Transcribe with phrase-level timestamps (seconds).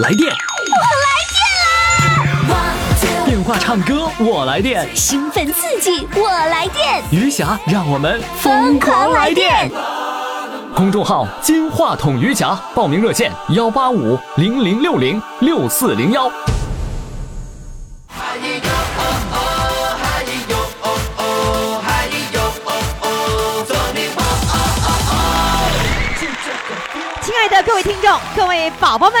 [0.00, 0.34] 来电，我
[1.04, 3.26] 来电啦！
[3.26, 9.70] 电话唱歌我来电，兴奋刺激我来电，余霞让我们疯狂来电。
[10.74, 16.32] 公众号“金话筒余霞”，报名热线：幺八五零零六零六四零幺。
[27.20, 29.20] 亲爱的各位听众，各位宝宝们，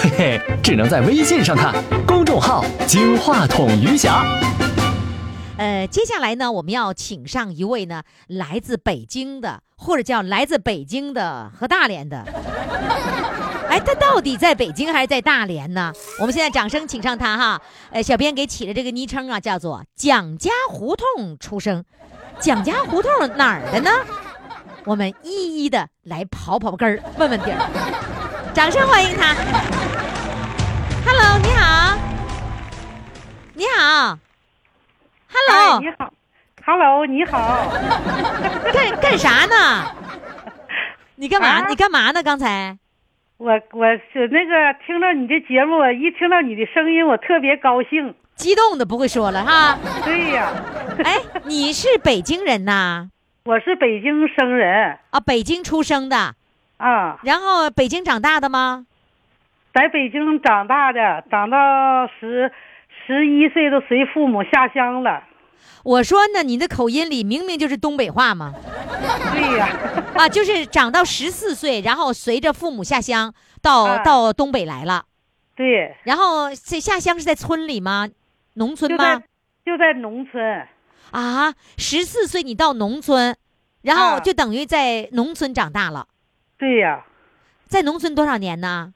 [0.00, 1.74] 嘿嘿，只能在微信上看。
[2.06, 4.24] 公众号“金话筒余霞”。
[5.58, 12.24] 呃，接下来呢，我们要请上一位呢，来自北京的，或者叫来自北京的和大连的。
[13.68, 15.92] 哎，他到底在北京还是在大连呢？
[16.20, 17.60] 我们现在掌声请上他哈。
[17.90, 21.84] 呃，小编给起的这个昵称啊，叫做“蒋家胡同出生”。
[22.38, 23.90] 蒋家胡同哪儿的呢？
[24.84, 28.27] 我们一一的来刨刨根儿，问问底儿。
[28.54, 29.34] 掌声欢迎他。
[31.04, 31.98] Hello，你好。
[33.54, 34.18] 你好。
[35.30, 36.12] Hello，、哎，你好
[36.64, 37.70] ，Hello，你好，
[38.72, 39.94] 干干啥呢？
[41.16, 41.48] 你干嘛？
[41.48, 42.22] 啊你干嘛呢？
[42.22, 42.76] 刚才
[43.36, 48.14] 我我是那个听到你的节目，我一听到你的声音，我特别高兴。
[48.36, 49.78] 激动的不会说了哈。
[50.04, 50.50] 对呀，
[51.04, 53.08] 哎，你是北京人呐？
[53.44, 56.34] 我是北京生人啊，北京出生的，
[56.78, 58.86] 啊，然后北京长大的吗？
[59.74, 61.58] 在北京长大的，长到
[62.18, 62.50] 十
[63.06, 65.22] 十一岁都随父母下乡了。
[65.84, 68.54] 我说呢，你的口音里明明就是东北话嘛。
[69.32, 69.68] 对呀，
[70.14, 75.04] 啊，就是长到十四岁，然后随着父母下乡到、啊到东北来了，
[75.54, 78.08] 对，然后这下乡是在村里吗？
[78.54, 79.22] 农村吗？
[79.64, 80.66] 就在农村。
[81.10, 83.36] 啊，十四岁你到农村，
[83.82, 86.06] 然后啊就等于在农村长大了，
[86.58, 87.04] 对呀，
[87.66, 88.92] 在农村多少年呢？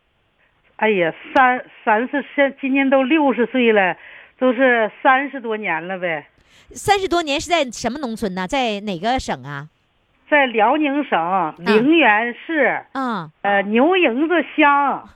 [0.77, 3.97] 哎呀，三三十现今年都六十岁了，
[4.39, 6.27] 都是三十多年了呗。
[6.73, 8.49] 三十多年是在什么农村呢？
[8.49, 9.69] 在哪个省啊？
[10.29, 12.83] 在辽宁省陵源市。
[12.93, 15.09] 啊、呃，牛营子乡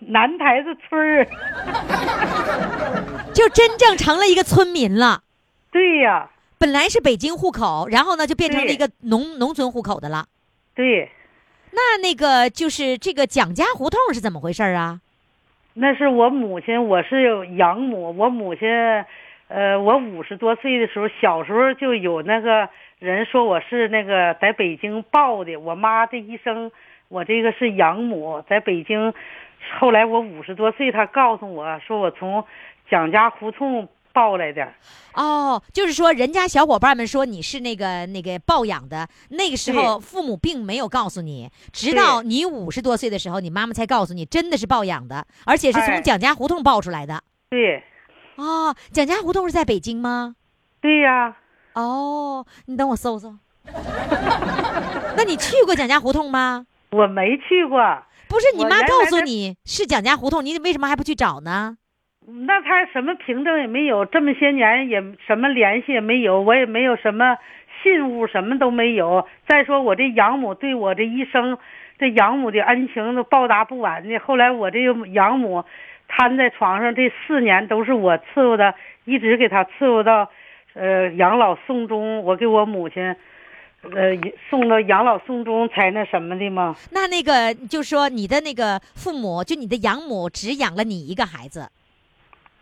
[0.00, 1.24] 南台子村儿，
[3.32, 5.22] 就真正成了一个村民了。
[5.70, 10.26] 对呀，本来是北京户口，然后呢就变成了一个农农村户口的了。
[10.74, 11.10] 对，
[11.72, 15.00] 那那个就是这个蒋家胡同是怎么回事啊？
[15.74, 18.68] 那是我母亲，我是养母，我母亲，
[19.48, 26.72] 呃，我五十多岁的时候，小时候就有那个人说我是那个在北京抱的，我妈这一生，
[27.08, 29.14] 我这个是养母，在北京，
[29.78, 32.44] 后来我五十多岁，她告诉我说我从
[32.90, 34.72] 蒋家胡同抱来的，
[35.14, 47.22] 哦，就是说人家小伙伴们说你是那个那个抱养的，那个时候父母并没有告诉你，直到你五十多岁的时候，你妈妈才告诉你真的是抱养的，而且是从哎蒋家胡同抱出来的。
[47.48, 47.82] 对，
[48.36, 50.34] 哦，蒋家胡同是在北京吗？
[50.80, 51.36] 对呀，
[51.74, 53.36] 哦，你等我搜搜。
[55.16, 56.66] 那你去过蒋家胡同吗？
[56.90, 57.78] 我没去过。
[58.28, 61.76] 不是你妈告诉你是蒋家胡同，你为什么还不去找呢？
[62.26, 67.36] 那他什么凭证也没有，这么些年也什么联系也没有，我也没有什么
[67.82, 69.26] 信物，什么都没有。
[69.48, 71.56] 再说我这养母对我这一生，
[71.98, 74.18] 这养母的恩情都报答不完的。
[74.18, 75.64] 后来我这个养母
[76.08, 78.74] 瘫在床上这四年都是我伺候的，
[79.06, 80.30] 一直给她伺候到，
[80.74, 82.22] 呃，养老送终。
[82.22, 83.02] 我给我母亲，
[83.82, 84.14] 呃，
[84.50, 86.76] 送到养老送终才那什么的嘛。
[86.92, 91.68] 那那个就说你的那个父母，就你的养母只养了你一个孩子，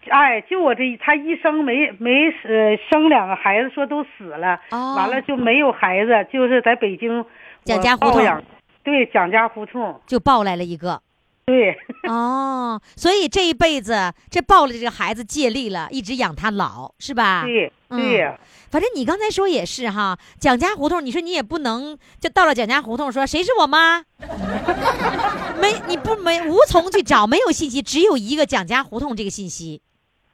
[0.08, 7.24] 哎，就我这，他一生没没呃生两个孩子，说都死了，哦完了就没有孩子，就是在北京
[7.64, 8.42] 蒋家胡同养，
[8.82, 11.00] 对，蒋家胡同，就抱来了一个。
[11.46, 11.74] 对，
[12.06, 17.42] 哦，所以这一辈子这抱了这个孩子借力了，一直养他老，是吧？
[17.46, 18.38] 对，嗯对呀，
[18.70, 24.04] 反正你刚才说也是哈，蒋家胡同，你说你也不能就到了蒋家胡同说谁是我妈，
[25.58, 29.80] 没你不没无从去找，没有信息，只有一个蒋家胡同这个信息。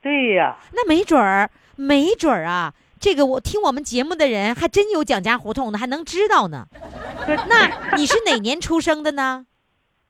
[0.04, 6.66] 对呀，那没准儿，没准儿啊，这个我听我们节目的人还真有蒋家胡同的，还能知道呢。
[7.48, 9.46] 那你是哪年出生的呢？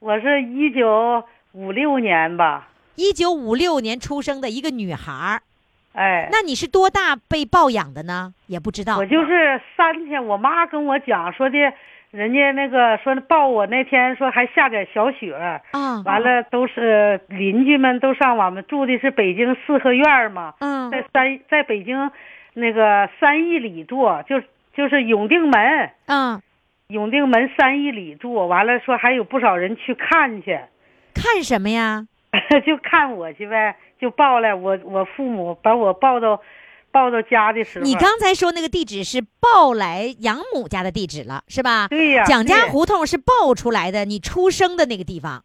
[0.01, 5.43] 我是一九五六年吧，一九五六年出生的一个女孩儿。
[5.93, 8.35] 哎，那你是多大被抱养的呢？
[8.49, 8.99] 也不知道。
[8.99, 11.57] 我就是三天，我妈跟我讲说的，
[12.15, 15.61] 人家那个说抱我那天说还下点小雪，啊，
[16.05, 20.89] 完了都是邻居们都上我们住的是北京四合院嘛，嗯。
[20.93, 22.13] 在三在北京
[22.53, 24.41] 那个三义里住，就
[24.77, 26.41] 就是永定门，嗯，
[26.87, 30.61] 永定门三义里住，完了说还有不少人去看去，
[31.15, 32.07] 看什么呀？
[32.65, 36.41] 就看我去呗，就抱来我我父母把我抱到
[36.95, 41.89] 抱到家的时候，你刚才说那个地址是抱来养母家的地址了，是吧？
[41.89, 45.45] 对呀，蒋家胡同是抱出来的，你出生的那个地方。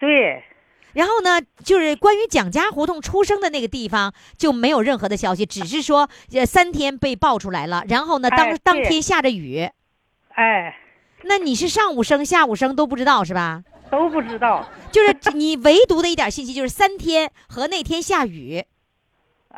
[0.00, 0.42] 对。
[0.94, 7.84] 然后呢，就是关于蒋家胡同出生的那个地方就没有任何的消息，只是说呃三天被抱出来了。
[7.88, 9.68] 然后呢，当、哎当天下着雨，
[10.34, 10.76] 哎，
[11.22, 13.62] 那你是上午生下午生都不知道是吧？
[13.92, 14.68] 都不知道。
[14.90, 18.64] 就是你唯独的一点信息就是三天和那天下雨，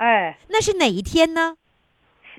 [0.01, 1.57] 哎，那是哪一天呢？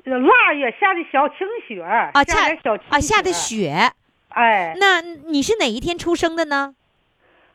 [0.03, 3.31] 腊月下的小清雪啊，下下点小清啊下的。
[3.31, 3.91] 雪。
[4.29, 6.73] 哎，那你是哪一天出生的呢？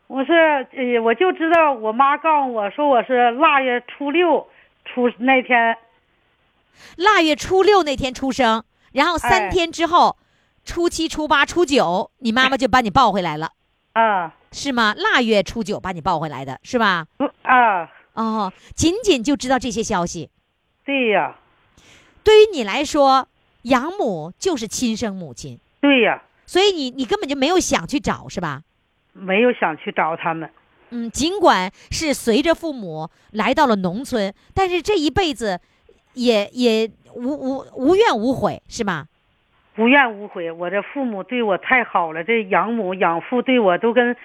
[0.06, 4.46] 我是呃，我就知道我妈告诉我说我是腊月初六
[4.84, 5.76] 出那天，
[6.96, 8.62] 腊月初六那天出生，
[8.92, 10.16] 然后三哎天之后，
[10.64, 13.50] 初七、初八、初九，你妈妈就把你抱回来了，
[13.94, 14.94] 啊是吗？
[14.96, 17.06] 腊月初九把你抱回来的是吧？
[17.18, 20.28] 嗯啊，哦，仅仅就知道这些消息。
[20.84, 21.36] 对呀，
[22.24, 23.28] 对于你来说，
[23.62, 28.62] 养母就是亲生母亲，对呀，所以你你根本就没有想去找，是吧？
[29.12, 30.50] 没有想去找他们。
[30.90, 35.60] 嗯，尽管是随着父母来到了农村，但是这一辈子
[36.14, 39.06] 也也无无无怨无悔，是吧？
[39.76, 44.16] 无怨无悔，我的父母对我太好了，这养母养父对我都跟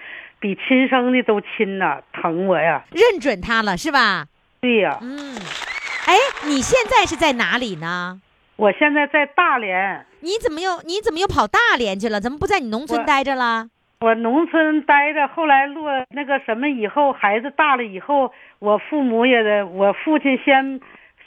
[0.42, 2.82] 比亲生的都亲呐、疼我呀。
[2.90, 4.26] 认准他了，是吧？
[4.60, 5.36] 对呀，嗯，
[6.06, 6.16] 哎，
[6.46, 8.20] 你现在是在哪里呢？
[8.56, 12.20] 我现在在大连，你怎么又你怎么又跑大连去了？
[12.20, 13.68] 怎么不在你农村我待着了？
[14.00, 20.80] 我农村待着，后来落那个什么以后，孩子大了以后，我父母也得，我父亲先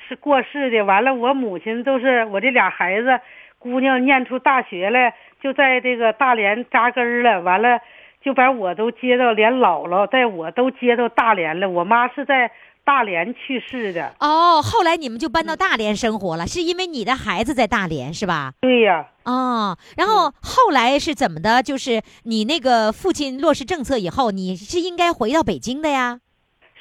[0.07, 3.19] 是过世的，完了我母亲都是我这俩孩子，
[3.59, 7.79] 姑娘念出大学来，就在这个大连扎根儿了，完了
[8.25, 11.69] 就把我都接到，连姥姥带我都接到大连了。
[11.69, 12.49] 我妈是在
[12.83, 18.53] 大连去世的，哦，后来你们就搬到大连生活了，是因为你的孩子在大连是吧？
[18.61, 21.61] 对呀，哦，然后后来是怎么的？
[21.61, 26.19] 就是你那个父亲落实政策以后，你是应该回到北京的呀？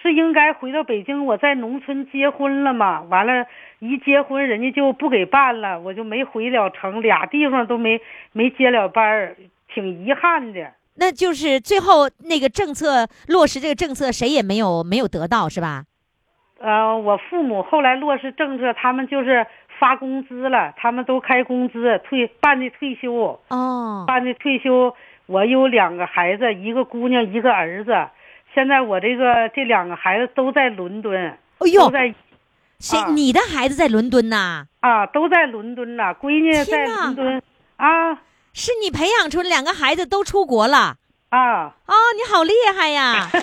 [0.01, 3.47] 是应该回到北京，我在农村结婚了嘛，完了，
[3.81, 8.01] 一结婚人家就不给办了，我就没回了城，俩地方都没
[8.33, 9.37] 没接了班儿，
[9.75, 10.73] 挺遗憾的。
[10.97, 15.85] 那就是最后那个政策落实这个政策，谁也没有没有得到是吧？
[16.61, 19.47] 呃，我父母后来落实政策，他们就是
[19.79, 24.95] 发工资了，他们都开工资，退办的退休，哦，办的退休。
[25.27, 27.93] 我有两个孩子，一个姑娘，一个儿子。
[28.55, 31.19] 现在我这个这两个孩子都在伦敦，
[31.59, 32.15] 哎呦都，在
[32.79, 32.99] 谁？
[32.99, 34.67] 啊你的孩子在伦敦呐？
[34.81, 36.15] 啊，都在伦敦呐。
[36.15, 37.43] 闺女在伦敦
[37.77, 38.13] 啊
[38.55, 40.97] 是你培养出两个孩子都出国了？
[41.31, 41.67] 啊。
[41.87, 43.29] 哦，你好厉害呀！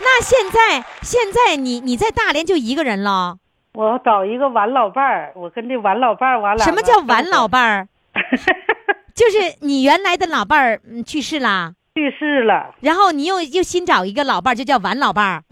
[0.00, 3.36] 那现在现在你你在大连就一个人了？
[3.74, 6.64] 我找一个完老伴儿，我跟这完老伴儿完了。
[6.64, 7.88] 什么叫完老伴儿？
[9.14, 12.74] 就是你原来的老伴儿嗯去世啦，去世了？
[12.80, 15.44] 然后你又又新找一个老伴儿，就叫完老伴儿。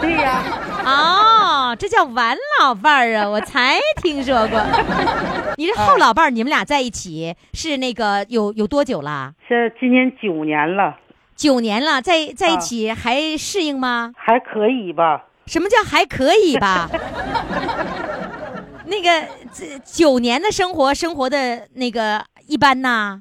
[0.00, 0.42] 对呀，
[0.84, 4.60] 哦，这叫完老伴儿啊， 我才听说过。
[5.56, 9.32] 你这后老伴儿，你们俩在一起是那个有有多久了？
[9.46, 10.96] 是今年九年了，
[11.36, 14.12] 九年了，在在一啊起还适应吗？
[14.16, 15.26] 还可以吧？
[15.46, 16.90] 什么叫还可以吧？
[18.86, 23.20] 那个这九年的生活，生活的那个一般呐。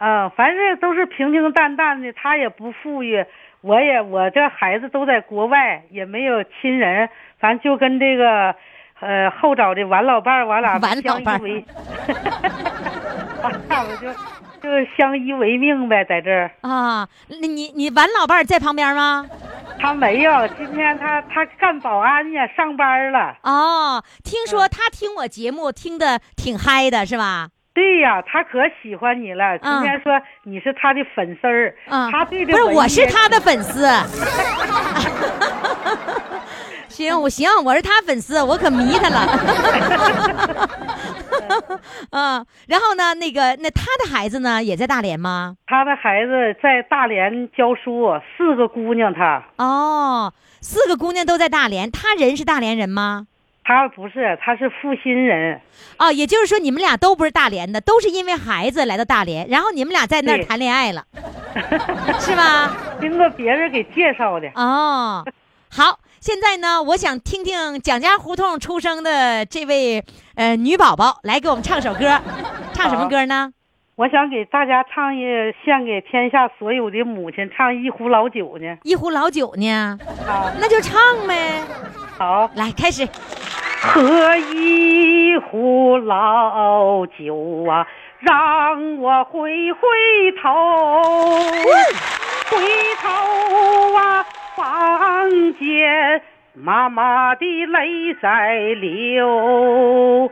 [0.00, 3.22] 啊，反正都是平平淡淡的，他也不富裕，
[3.60, 8.54] 我也我这孩子都在国外，也没有亲人，反正就跟这个，
[9.00, 11.64] 呃，后找的完老伴儿，我俩相依为，
[13.68, 14.10] 啊，我就
[14.62, 16.50] 就相依为命呗，在这儿。
[16.62, 19.26] 啊，那你你完老伴儿在旁边吗？
[19.78, 23.36] 他没有，今天他他干保安呢，上班了。
[23.42, 27.48] 哦，听说他听我节目听的挺嗨的，是吧？
[27.80, 29.58] 对呀，他可喜欢你了。
[29.58, 33.84] 今嗯天说你是他的粉丝儿，嗯，他对的不是，我是他的粉丝。
[36.88, 39.26] 行，我行，我是他粉丝，我可迷他了。
[42.12, 45.56] 嗯，然后呢，那个，那他的孩子呢，也在大连吗？
[45.66, 49.42] 他的孩子在大连教书，四个姑娘他。
[49.56, 53.26] 哦，四个姑娘都在大连，他人是大连人吗？
[53.62, 55.60] 他不是，他是阜新人，
[55.98, 61.04] 哦，也就是说你们俩都不是大连的，都是因为孩子来到大连，然后你们俩在那儿谈恋爱了，
[62.18, 62.76] 是吧？
[63.00, 64.48] 经过别人给介绍的。
[64.54, 65.24] 哦，
[65.70, 72.20] 好，现在呢，我想听听蒋家胡同出生的这位呃女宝宝来给我们唱首歌，
[72.74, 73.52] 唱什么歌呢？
[73.96, 75.20] 我想给大家唱一，
[75.62, 78.78] 献给天下所有的母亲，唱一壶老酒呢。
[78.82, 79.98] 一壶老酒呢？
[80.26, 80.98] 好，那就唱
[81.28, 81.62] 呗，
[82.16, 83.06] 好，来开始。
[83.82, 87.86] 喝一壶老酒啊，
[88.20, 89.80] 让我回回
[90.40, 90.50] 头，
[92.50, 92.58] 回
[93.02, 94.26] 头啊，
[94.58, 96.22] 望见
[96.54, 100.30] 妈妈的泪在流。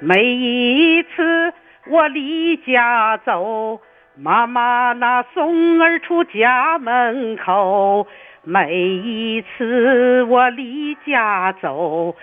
[0.00, 1.54] 每一次
[1.86, 3.80] 我离家走，
[4.16, 8.08] 妈妈那送儿出家门口。
[8.44, 12.16] 每一次我离家走，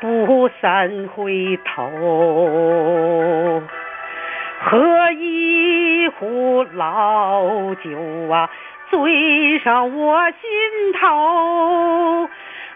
[0.00, 3.62] 不三回头。
[4.60, 7.90] 喝一壶老酒
[8.30, 8.48] 啊，
[8.90, 12.28] 醉上我心头，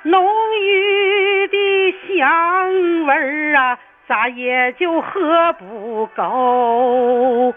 [0.02, 0.28] 浓
[0.60, 7.54] 郁的香味儿啊，咋也就喝不够。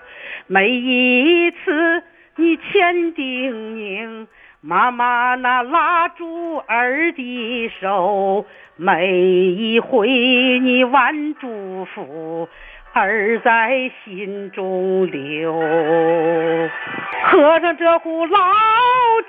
[0.48, 2.04] 每一次
[2.38, 4.28] 你千叮咛，
[4.64, 12.48] 妈妈那拉住儿的手，每一回你万祝福。
[12.94, 15.54] 儿在心中留，
[17.24, 18.38] 喝上这壶老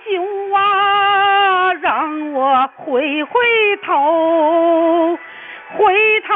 [0.05, 0.23] 酒
[0.53, 3.41] 啊，让我回回
[3.85, 5.17] 头，
[5.77, 6.35] 回头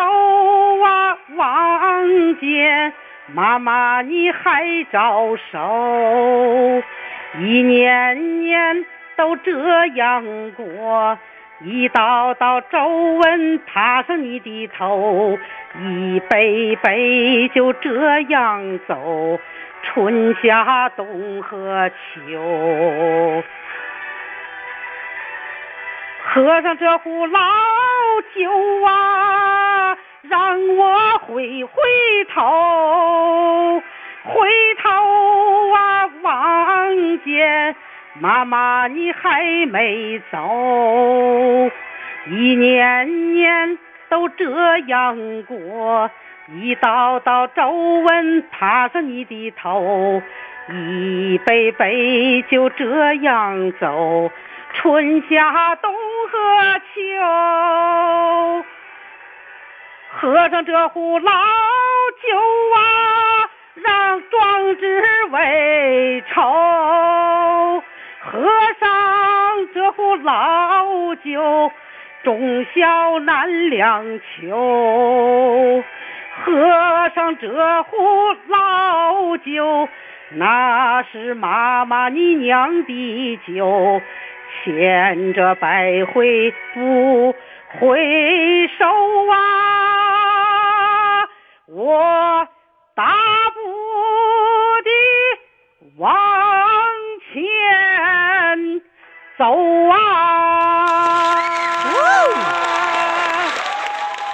[0.84, 2.92] 啊，望见
[3.34, 5.58] 妈妈你还招手，
[7.38, 8.84] 一年年
[9.16, 11.18] 都这样过。
[11.62, 15.38] 一道道皱纹爬上你的头，
[15.80, 19.40] 一杯杯就这样走，
[19.82, 23.42] 春夏冬和秋。
[26.22, 27.40] 喝上这壶老
[28.34, 28.50] 酒
[28.84, 29.96] 啊，
[30.28, 31.72] 让我回回
[32.34, 33.82] 头，
[34.26, 34.48] 回
[34.82, 34.90] 头
[35.72, 37.76] 啊，望见。
[38.18, 41.70] 妈妈，你还没走，
[42.26, 43.78] 一年年
[44.08, 46.10] 都这样过，
[46.48, 50.22] 一道道皱纹爬上你的头，
[50.70, 54.30] 一杯杯就这样走，
[54.72, 55.92] 春夏冬
[56.32, 58.64] 和秋。
[60.18, 62.38] 喝上这壶老酒
[62.74, 62.80] 啊，
[63.82, 67.82] 让壮志为酬。
[68.20, 68.42] 喝
[68.80, 68.88] 上
[69.72, 71.70] 这壶老酒，
[72.24, 75.84] 忠孝难两求。
[76.44, 77.96] 喝上这壶
[78.48, 79.88] 老酒，
[80.30, 84.02] 那是妈妈你酿的酒，
[84.64, 87.34] 千折百回不
[87.78, 88.84] 回首
[89.30, 89.36] 啊！
[91.68, 92.48] 我
[92.94, 93.45] 大步地
[95.98, 96.14] 往
[97.32, 97.40] 前
[99.38, 99.44] 走
[99.90, 99.96] 啊！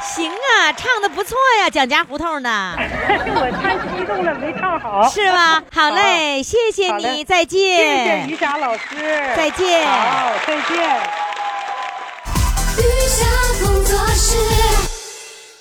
[0.01, 5.09] 行啊，唱的不错呀，蒋家胡同的， 我太激动了，没唱好。
[5.09, 5.63] 是吧？
[5.73, 8.35] 好嘞，谢谢你，再见再谢谢见于。
[8.37, 8.97] 霞老师，
[9.37, 11.01] 再见好，再见。
[12.79, 13.25] 雨霞
[13.65, 14.82] 工作室。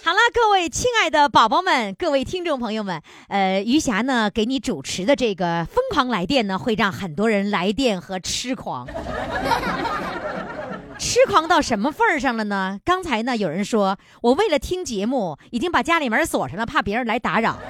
[0.03, 8.87] 好了，各位亲爱的宝宝们，各位听众朋友们，呃，余霞呢给你主持的这个疯狂来电呢，会让很多人来电和痴狂。
[10.97, 12.79] 痴狂到什么份儿上了呢？
[12.83, 17.59] 刚才呢，有人说我为了听节目，已经把家里门锁上了，怕别人来打扰。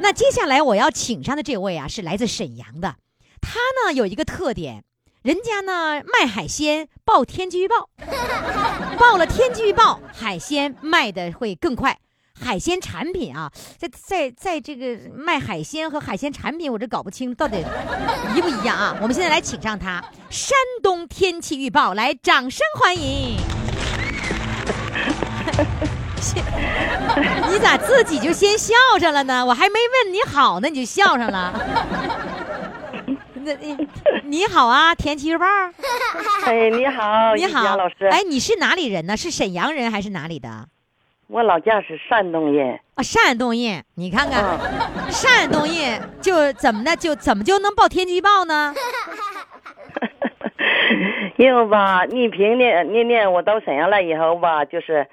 [0.00, 2.94] 那接下来我要请上的这位啊，是来自沈阳的，
[3.42, 4.82] 他呢有一个特点，
[5.26, 7.88] 人家呢卖海鲜报天气预报，
[8.96, 11.98] 报了天气预报，海鲜卖的会更快。
[12.40, 17.56] 海鲜产品啊，在在在这个卖海鲜和海鲜产品，我这搞不清到底
[18.36, 18.96] 一不一样啊。
[19.02, 23.36] 我们现在来请上他，山东天气预报，来掌声欢迎。
[27.50, 29.44] 你咋自己就先笑上了呢？
[29.44, 32.35] 我还没问你好呢，你就笑上了。
[33.46, 33.88] 那你
[34.24, 35.46] 你好啊，天气预报。
[36.44, 38.06] 哎，你好，你好，老师。
[38.06, 39.16] 哎，你是哪里人呢？
[39.16, 40.66] 是沈阳人还是哪里的？
[41.28, 42.80] 我老家是山东人。
[42.96, 44.58] 啊，山东人，你看看，嗯
[45.12, 48.74] 山东人就怎么的，就怎么就能报天气预报呢？
[51.38, 55.06] 因为吧，倪萍呢，那年我到沈阳来以后吧，就是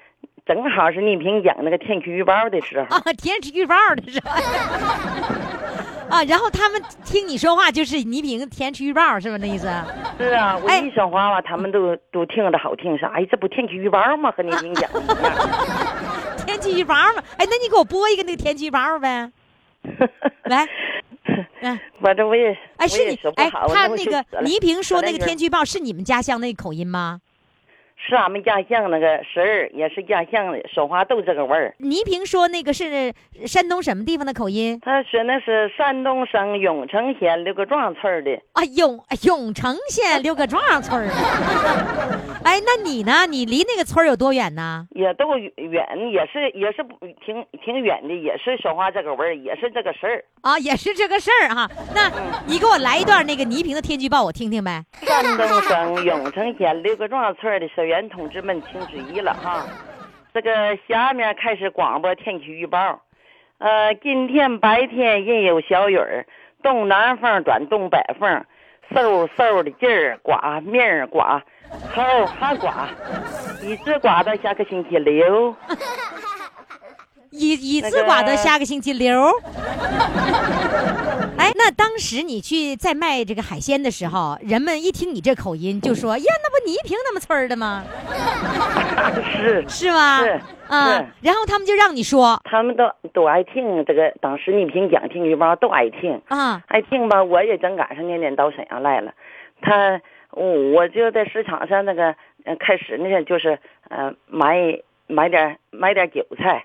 [0.46, 2.96] 正好是倪萍讲那个天气预报的时候。
[2.96, 4.30] 啊，天气预报的时候？
[6.14, 9.38] 啊，然后他们听你说话就是倪萍天气预报是吧？
[9.40, 9.66] 那意思？
[10.18, 14.30] 是啊，我哎一说话吧，他们都都听着好听，啥哎，这不天气预报吗？
[14.36, 15.32] 和倪萍讲的一样。
[16.46, 17.22] 天气预报嘛？
[17.38, 19.30] 哎，那你给我播一个那个天气预报呗。
[20.44, 20.68] 来，
[21.60, 23.66] 来，反正我也，哎，是你哎，说不好。
[23.68, 27.20] 他那个倪萍说那个天气预报是你们家乡那个口音吗？
[28.06, 31.74] 是俺们家乡那个婶儿，也是家乡的，说话都这个味儿。
[31.78, 33.12] 倪萍说那个是
[33.46, 38.62] 山东什么地方的口音他说那是山东省永城县六各庄村儿的，啊？
[38.76, 41.08] 永永城县六各庄村。
[42.54, 43.26] 哎，那你呢？
[43.26, 44.86] 你离那个村儿有多远呢？
[44.90, 46.94] 也都远，也是也是不
[47.26, 50.24] 挺挺远的，也是说话这个味儿，也是这个事儿。
[50.42, 51.68] 啊，也是这个事儿哈。
[51.92, 52.08] 那
[52.46, 54.84] 你给我来一段那个倪萍的天气预报，我听听呗。
[55.02, 59.66] 山东省永城县六个庄村儿的社员同志们，请注意了哈！
[60.32, 63.02] 这个下面开始广播天气预报。
[63.58, 66.24] 呃，今天白天阴有小雨儿，
[66.62, 68.44] 东南风转东北风，
[68.92, 71.42] 嗖嗖的劲儿刮，面儿刮，
[71.94, 72.88] 后儿还刮，
[73.62, 75.54] 一直刮到下个星期六。
[77.30, 79.20] 一一那个次刮到下个星期六。
[81.36, 87.82] 哎，那当时你去在卖这个海鲜的时候，人们一听你这口音就说：“呀，那不倪萍那么村儿的吗？
[89.32, 96.22] 是，是吗？”是啊是，然后他们就让你说他们都都爱听这个，当时倪萍讲听预报都爱听。
[96.28, 99.12] 啊爱听吧，我也正赶上年年到沈阳来了，
[99.60, 100.00] 他
[100.36, 102.14] 我我就在市场上那个
[102.44, 104.56] 呃开始那天就是呃买
[105.06, 106.64] 买点买点韭菜，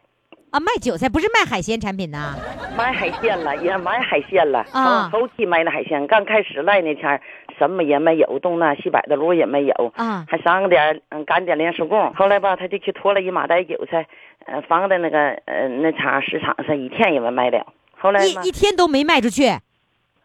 [0.52, 2.36] 啊，卖韭菜不是卖海鲜产品呐？
[2.78, 7.20] 买海鲜了也买海鲜了，啊后后期买的海鲜，刚开始来那天
[7.58, 14.08] 什么也没有，东南西北的路也没有，啊还上点嗯干点莲树供，后来吧他就去拖了一麻袋韭菜，
[14.46, 17.66] 呃放在那个呃那场市场上一天也没卖了，
[17.98, 19.44] 后来一一天都没卖出去，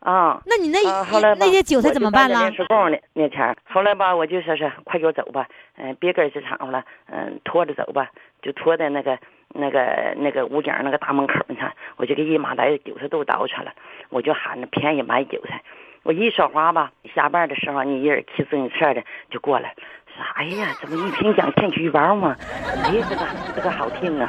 [0.05, 0.41] 啊。
[0.47, 2.37] 那你那、啊，后来吧那些韭菜怎么办了？
[2.37, 8.11] 我就干着工呢那前儿，后来吧，我就说是快给我走吧，嗯、别跟市场了，嗯、拖着走吧，
[8.43, 13.73] 就拖在那个那个那个武警那个大门口你看，我就给一麻袋韭菜都倒出来了，
[14.11, 15.63] 我就喊着便宜买韭菜。
[16.05, 19.75] 我一说话吧，下班的时候，你一人骑自行车的就过来，
[20.15, 22.37] 说：“哎呀，怎么一听讲天气预报嘛？
[22.85, 24.29] 哎呀，这个这个好听啊！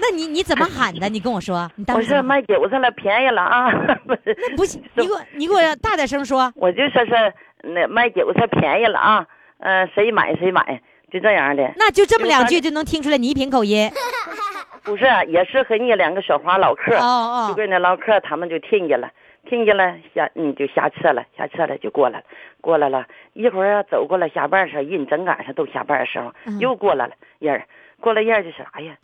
[0.00, 1.08] 那你你怎么喊的？
[1.08, 3.70] 你跟我说，你当我说时怎么买韭菜了，便宜了啊！
[4.06, 6.52] 不是，那不行，你给我你给我大点声说。
[6.56, 7.32] 我就说是
[7.62, 9.26] 那卖韭菜便宜了啊，
[9.58, 10.80] 呃，谁买谁买，
[11.12, 11.72] 就这样的。
[11.76, 13.90] 那就这么两句就就能听出来倪萍口音。
[14.82, 19.10] 不是，也是和你两个小花唠嗑，哦哦，就跟那唠嗑，他们就听见了，
[19.46, 22.24] 听见了下嗯就下车了，下车了就过来了，
[22.62, 27.66] 过来了一会儿啊走过来下班的时候，人正赶上都下班的时候，嗯又过来了人儿，
[28.00, 28.96] 过来人儿就说，哎呀，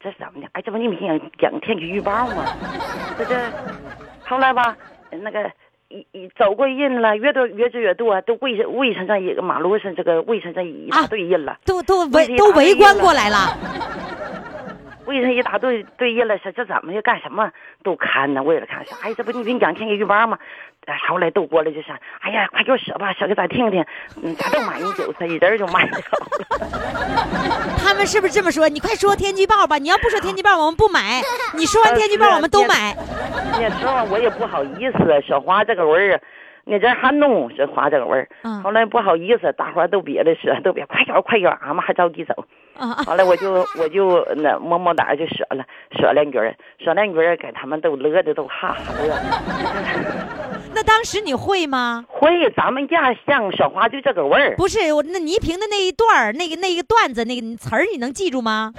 [0.00, 0.48] 这什么呢？
[0.52, 2.44] 哎，这不你每天讲天气预报吗？
[3.18, 3.34] 这这，
[4.24, 4.76] 后来吧，
[5.10, 5.50] 那个。
[5.90, 11.56] 一一走过人了，越多越走越多，都围上围上这一个马路上，这个围上这一大堆人了。
[11.64, 13.56] 都都围都围观过来了。
[15.08, 17.50] 围上一大堆堆人了，说这怎么又干什么
[17.82, 18.42] 都看呢？
[18.42, 20.38] 为了看，说哎，这不你给你讲天气预报吗？
[20.86, 23.84] 呃后来都过来就说，哎呀，快给我说吧，说给咱听听。
[24.22, 25.98] 嗯，咱都买你韭菜，一人就买了。
[27.78, 28.68] 他们是不是这么说？
[28.68, 29.76] 你快说天气预报吧！
[29.76, 31.20] 你要不说天气预报，我们不买。
[31.54, 32.96] 你说完天气预报，我们都买。
[33.52, 36.20] 那时候我也不好意思小花这个味儿，
[36.68, 38.28] 那阵还弄这花这个味儿。
[38.42, 42.44] 嗯后来不好意思，大伙儿都别的说，都别快点儿快点儿，俺们还着急走。
[42.78, 43.02] 啊啊！
[43.04, 45.64] 后来我就我就那么么哒就说了，
[45.98, 46.38] 说两句，
[46.78, 49.16] 说两句，给他们都乐的都哈哈乐。
[50.72, 52.04] 那当时你会吗？
[52.08, 54.54] 会，咱们家乡说话就这个味儿。
[54.56, 58.72] 不是我那倪萍的那一段儿，那个那个段子，那个词儿，你能记住吗？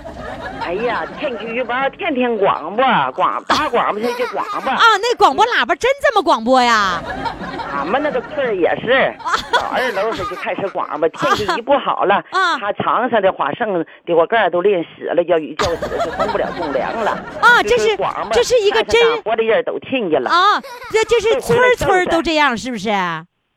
[0.63, 4.71] 哎呀，天气预报天天广播，广打广播就广播。
[4.71, 7.01] 啊，那广播喇叭真这么广播呀？
[7.71, 9.13] 俺们那个村儿也是，
[9.53, 17.11] 到二楼他就开始广播，天气一不好了， 啊他墙上的花生的我盖都淋湿了，叫雨浇湿，就送不了公粮了。
[17.41, 17.97] 啊这是
[18.31, 20.29] 这是一个真活的人都听见了。
[20.29, 22.89] 啊，这这是村儿村都这样，是不是？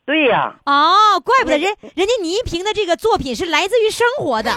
[0.05, 4.51] 对呀、哦，怪不得人人家倪萍的这个作品是来自于生活的，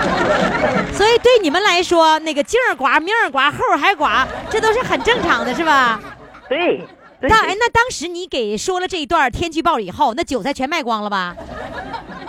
[0.94, 6.00] 所以对你们来说，那个今儿刮明儿刮后儿还刮，这都是很正常的，是吧？
[6.48, 6.80] 对。
[7.26, 11.34] 对当哎，那当时你给说了这一段天气预报以后，那韭菜全卖光了吧？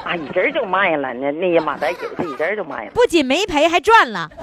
[0.04, 2.92] 啊，一阵儿就卖了，那那些马仔韭菜一阵儿就卖了。
[2.92, 4.30] 不仅没赔，还赚了。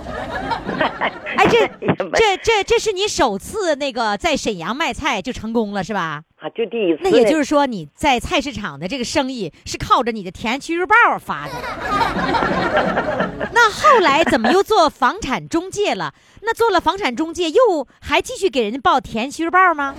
[1.37, 1.67] 哎，这
[2.15, 6.23] 这这这是你首次那个在沈阳卖菜就成功了是吧？
[6.45, 7.01] 啊，就第一次。
[7.03, 11.53] 那也就是说，你在菜市场的这个生意是靠着你的甜趣日报发的。
[13.55, 16.13] 那后来怎么又做房产中介了？
[16.43, 19.95] 那做了房产中介，又还继续给人家报甜趣日报吗？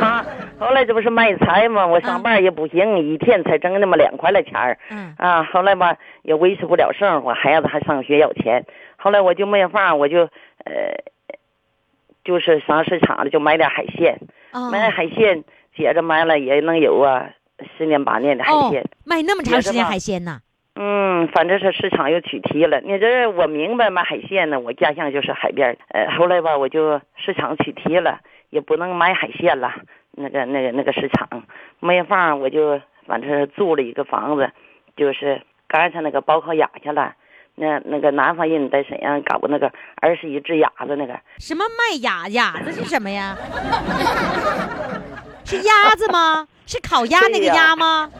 [0.00, 0.24] 啊，
[0.58, 4.78] 后来这不是卖菜吗，我上班也不行，一天才挣那么两块来钱儿。
[4.88, 8.64] 嗯啊，后来吧也维持不了生活，孩子还上学要钱。
[8.96, 10.20] 后来我就没法，我就
[10.64, 10.96] 呃，
[12.24, 14.18] 就是上市场了，就买点海鲜，
[14.52, 15.44] 哦买点海鲜，
[15.76, 17.30] 接着买了也能有啊
[17.76, 18.82] 十年八年的海鲜。
[18.82, 20.40] 哦，卖那么长时间海鲜呢？
[20.74, 22.80] 嗯，反正是市场又取缔了。
[22.80, 25.76] 你这我明白卖海鲜呢，我家乡就是海边儿。
[25.88, 29.74] 呃，后来吧，我就市场取缔了，也不能买海鲜了。
[30.12, 31.44] 那个、那个、那个市场
[31.80, 34.50] 没法，我就反正是租了一个房子，
[34.96, 37.14] 就是赶上那个报考雅去了。
[37.60, 39.70] 那那个南方人在沈阳搞那个
[40.00, 43.36] 二十一只鸭子那个，什么卖鸭鸭子是什么呀？
[45.44, 46.46] 是鸭子吗？
[46.66, 48.10] 是烤鸭那个鸭吗？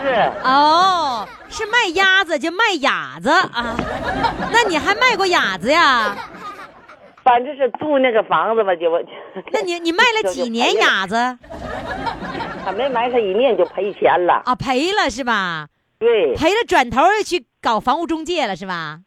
[0.00, 0.06] 是
[0.44, 3.76] 哦，是卖鸭子就卖鸭子啊？
[4.50, 6.16] 那你还卖过鸭子呀？
[7.22, 9.02] 反正是租那个房子吧，就我。
[9.52, 10.74] 那你你卖了几年？
[10.76, 11.14] 鸭子
[12.64, 14.42] 还没买上一年就赔钱了。
[14.46, 14.54] 啊？
[14.54, 15.66] 赔了是吧？
[16.04, 19.00] 对赔了，转头又去搞房屋中介了是吧？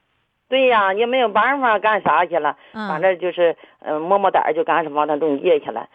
[0.50, 5.88] 对呀，也没有办法干啥去了，嗯反正就是呃摸摸胆儿就干上房产中介去了，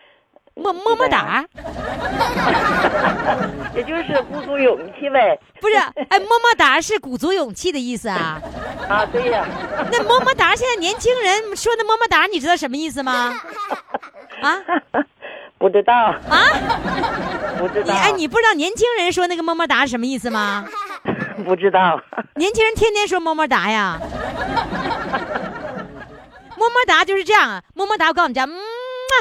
[0.54, 1.44] 么么么哒，
[3.74, 5.38] 也就是鼓足勇气呗。
[5.60, 5.76] 不是？
[6.10, 8.38] 哎，么么哒是鼓足勇气的意思啊？
[8.88, 9.46] 啊，对呀，
[9.90, 13.34] 那么么哒现在年轻人说的么么哒，你知道什么意思吗？
[14.42, 14.60] 啊
[15.62, 16.42] 不知道，啊！
[17.56, 20.64] 不知道，你哎，你不知道年轻人说那个么么哒是什么意思吗？
[21.46, 22.00] 不知道，
[22.34, 23.96] 年轻人天天说么么哒呀，
[26.56, 29.14] 么么哒就是这样啊，么么哒，我告诉你家，嗯啊，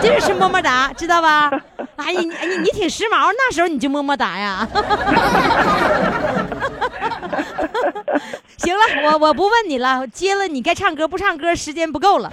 [0.00, 1.50] 这就是么么哒，知道吧？
[1.96, 4.68] 哎呀，你哎你你挺时髦，那时候你就么么哒呀。
[9.04, 12.30] 我我不问你了，接了你该唱歌不唱歌，时间不够了。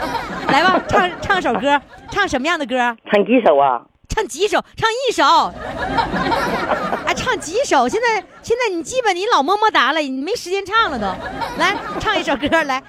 [0.48, 2.96] 来吧，唱唱首歌，唱什么样的歌？
[3.10, 3.82] 唱几首啊？
[4.08, 4.60] 唱几首？
[4.76, 5.24] 唱一首。
[5.24, 5.54] 啊，
[7.14, 7.88] 唱几首？
[7.88, 11.06] 现在现在你基本你老么么哒了，你没时间唱了都。
[11.58, 12.82] 来，唱一首歌，来，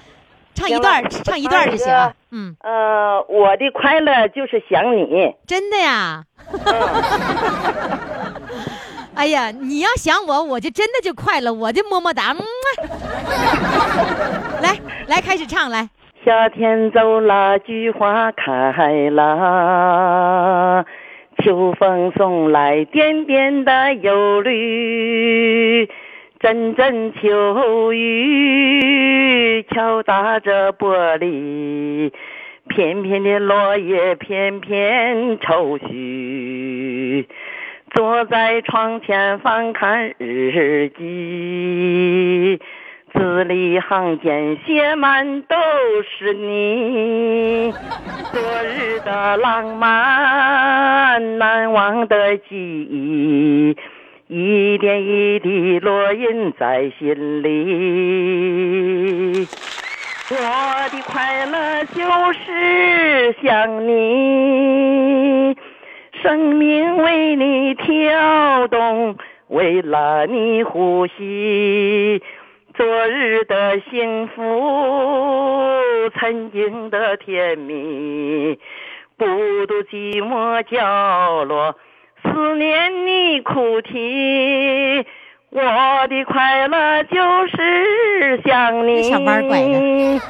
[0.54, 2.14] 唱一段唱一段就行唱一个。
[2.32, 5.32] 嗯，呃，我的快乐就是想你。
[5.46, 6.24] 真的呀。
[9.14, 12.32] 哎呀，你要想我，我就真的就快乐，我就么么哒。
[14.62, 15.88] 来来，开始唱来。
[16.24, 20.84] 夏天走了，菊花开了，
[21.44, 25.86] 秋风送来点点的忧虑，
[26.40, 32.10] 阵阵秋雨敲打着玻璃，
[32.68, 37.28] 片片的落叶片片愁绪。
[37.94, 42.58] 坐在窗前翻看日记，
[43.12, 45.54] 字里行间写满都
[46.02, 47.70] 是你。
[48.32, 53.76] 昨日的浪漫，难忘的记忆，
[54.26, 59.46] 一点一滴落印在心里。
[60.30, 60.36] 我
[60.90, 62.02] 的快乐就
[62.32, 65.54] 是想你。
[66.22, 69.16] 生命为你跳动，
[69.48, 72.22] 为了你呼吸。
[72.74, 74.42] 昨日的幸福，
[76.14, 78.56] 曾经的甜蜜，
[79.18, 79.26] 孤
[79.66, 81.74] 独寂寞角落，
[82.22, 85.04] 思念你哭啼。
[85.50, 90.20] 我的快乐就是想你，小拐的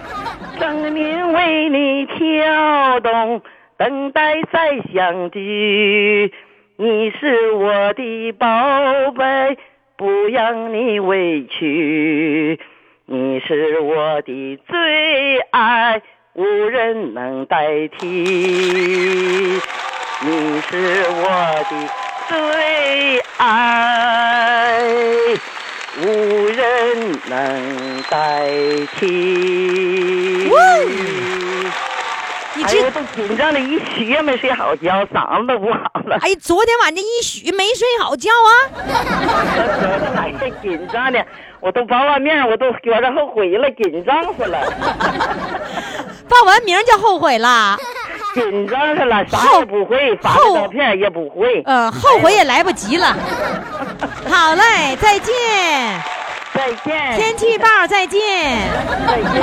[0.59, 3.43] 生命为你跳动。
[3.79, 6.33] 等待再相聚，
[6.77, 9.59] 你是我的宝贝，
[9.97, 12.61] 不让你委屈。
[13.07, 16.01] 你是我的最爱，
[16.35, 18.07] 无人能代替。
[20.25, 21.25] 你是我
[21.69, 21.75] 的
[22.29, 24.79] 最爱，
[26.01, 26.07] 无
[26.47, 28.47] 人能代
[28.99, 30.49] 替。
[32.55, 36.19] 你这哎，都紧张的一宿也没睡好觉，嗓子都不好了。
[36.21, 38.51] 哎，昨天晚上一宿没睡好觉啊。
[40.17, 41.25] 哎呀，紧张的，
[41.61, 44.59] 我都报完名，我都觉着后悔了，紧张死了，
[46.29, 47.79] 报完名就后悔了，
[48.35, 51.63] 紧张死了，啥也不会，发后个照片也不会。
[51.65, 53.17] 呃，后悔也来不及了。
[54.29, 55.33] 好嘞，再见，
[56.53, 58.21] 再见，天气预报再见。
[59.07, 59.43] 再见。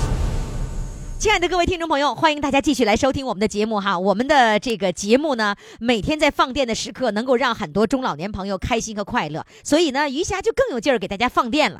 [1.21, 3.99] 亲爱的各位听众朋友，欢迎大家继续来收听我们的节目哈。
[3.99, 9.45] 我们的这个节目呢，每天在放电的时刻，能够让很多中老年朋友开心和快乐。
[9.63, 11.79] 所以呢，余霞就更有劲儿给大家放电了。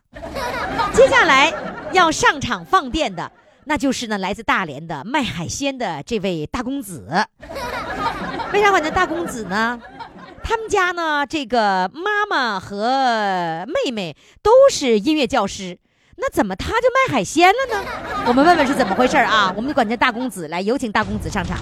[0.93, 1.51] 接下来
[1.91, 3.31] 要上场放电的，
[3.65, 7.07] 那就是呢来自大连的卖海鲜的这位大公子。
[8.53, 9.81] 为啥管他大公子呢？
[10.43, 15.79] 他们家呢，这个妈妈和妹妹都是音乐教师。
[16.21, 17.83] 那怎么他就卖海鲜了呢？
[18.27, 19.51] 我们问问是怎么回事啊？
[19.55, 21.57] 我们就管他大公子，来有请大公子上场。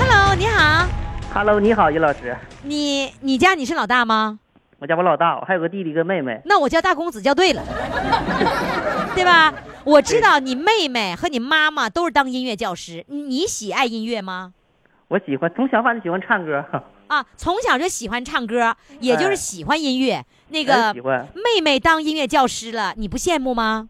[0.00, 0.86] Hello，你好
[1.34, 4.38] ，Hello，你好，于老师，你你家你是老大吗？
[4.78, 6.40] 我家我老大，我还有个弟弟跟妹妹。
[6.46, 7.62] 那我叫大公子叫对了，
[9.14, 9.52] 对吧？
[9.84, 14.54] 我知道你妹妹和你妈妈都是当音乐教师，你你喜爱音乐吗？
[15.08, 16.64] 我喜欢，从小反正喜欢唱歌，
[17.08, 20.24] 啊，从小就喜欢唱歌，也就是哎喜欢音乐。
[20.48, 21.02] 那哎个，
[21.34, 23.88] 妹妹当音乐教师了，你不羡慕吗？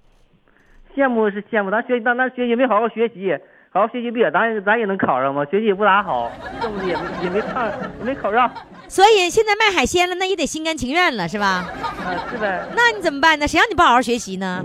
[0.96, 3.37] 羡慕是羡慕，咱学咱咱学习没好好学习，
[3.70, 5.44] 好好学习不也咱咱也能考上吗？
[5.50, 8.50] 学习也不咋好，挣的也没也没唱也没考上，
[8.88, 11.64] 所以现在卖海鲜了，那也得心甘情愿了，是吧？
[12.05, 13.46] 啊是呗，那你怎么办呢？
[13.46, 14.64] 谁让你不好好学习呢？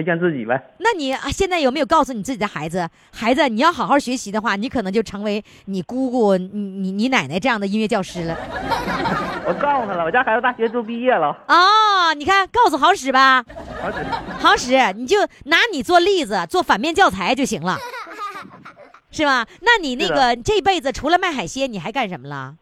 [0.00, 0.60] 还怨自己呗。
[0.78, 8.36] 那你啊，现在有没有告诉你自己的孩子，孩子，你要好好学习的话，你可能就成为你姑姑、你你你奶奶这样的音乐教师了。
[9.46, 13.44] 我告诉他了，我家孩子大学都毕业了，哦，你看，告诉好使吧，
[13.82, 13.98] 好使。
[14.38, 17.76] 好使，你就拿你做例子，做反面教材就行了，
[19.10, 19.46] 是吧？
[19.60, 22.54] 那你那个这辈子除了卖海鲜，你还干什么了？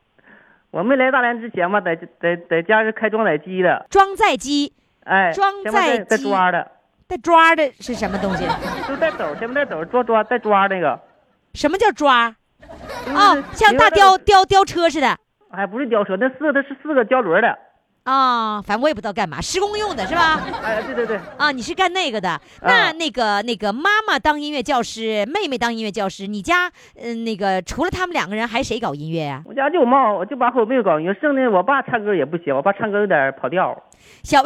[0.71, 4.73] 我没来大连之前吧，在在在家是开装载机的，装载机
[5.05, 6.71] 哎，装载机抓的，
[7.09, 8.47] 带抓的是什么东西？
[8.87, 11.01] 就带斗，前面带斗抓抓带抓那个。
[11.55, 12.15] 什么叫抓？
[12.15, 12.35] 啊
[13.15, 15.17] 哦，像大吊吊吊车似的。
[15.51, 17.59] 哎不是吊车，那四个它是四个吊轮的。
[18.05, 20.41] 啊、反正我也不知道干嘛，施工用的是吧？
[20.63, 22.41] 哎，对对对，啊，你是干那个的。
[22.63, 26.71] 那那个那个妈妈当音乐教师，妹妹当音乐教师，你家
[27.03, 33.77] 嗯、那个除了他们两个人，还谁搞音乐呀、我家就我妈，我就把我妹妹搞音乐，剩的我爸唱歌也不行，我爸唱歌有点跑调。
[34.23, 34.43] 小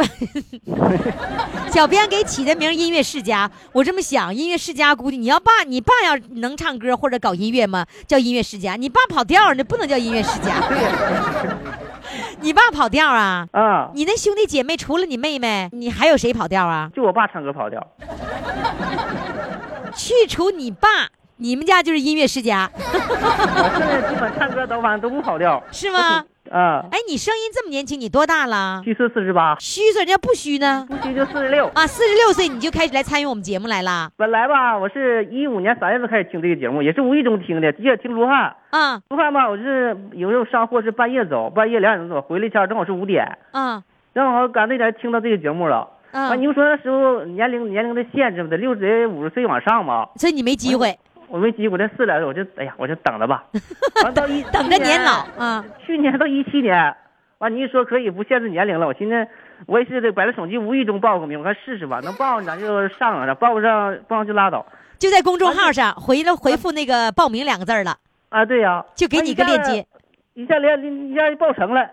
[1.71, 7.87] 小编给起的名音乐世家，我这么想，音乐世家估计你要爸你爸要能唱歌或者搞音乐吗？
[8.09, 10.55] 叫音乐世家，你爸跑调，那不能叫音乐世家。
[12.41, 13.47] 你爸跑调啊？
[13.53, 16.91] 啊，你那兄弟姐妹除了你妹妹，你还有谁跑调啊？
[16.95, 17.87] 就我爸唱歌跑调。
[19.95, 20.89] 去除你爸，
[21.37, 25.63] 你们家就是音乐世家，我现在基本唱歌都反正都不跑调。
[25.71, 26.25] 是吗？
[26.53, 28.83] 啊，哎，你声音这么年轻，你多大了？
[28.85, 30.87] 虚岁四十八，虚岁，人家不虚呢。
[30.87, 31.67] 不虚就四十六。
[31.69, 38.55] 啊，四十六岁你就开始来参与我们节目来了本来吧，我是一五年三月份开始听这个节目，也是无意中听的，接着听卢汉。
[38.69, 43.83] 啊卢汉吧，我是有时候上货是半夜走，半夜两点钟走，回来前正好是五点，嗯
[44.15, 45.89] 正好赶那点听到这个节目了。
[46.13, 46.39] 啊完，！
[46.39, 50.07] 你们说那时候年龄年龄的限制嘛，得六十五十岁往上嘛。
[50.17, 50.95] 所以你没机会，
[51.33, 53.45] 我没急，我这四来了，我就哎呀，我就等着吧。
[54.05, 55.65] 完到一等着年老啊。
[55.87, 56.95] 去年到一七年，
[57.39, 59.27] 完你一说可以不限制年龄了，我寻思
[59.67, 64.67] 我也是得摆着手机无意中报个名，我看试试吧，能报上咱就上了，报不上报上就拉倒。
[64.99, 67.97] 就在公众号上回了回复那个报名两个字儿了，
[68.29, 69.87] 啊，对呀、就给你一个链接。
[70.35, 71.87] 一下连一下就报成了，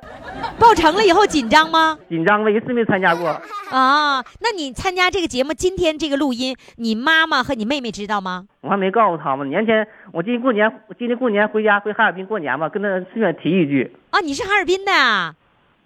[0.58, 1.98] 报成了以后紧张吗？
[2.08, 3.28] 紧张了，一次没参加过。
[3.70, 8.46] 啊，那你参加这个节目，今天这个录音，你妈妈和你妹妹知道吗？
[8.62, 15.36] 我还没告诉他们，年前我今年过年，今年过年回家回哈尔滨过年嘛，跟他顺便提一句啊，你是哈尔滨的啊？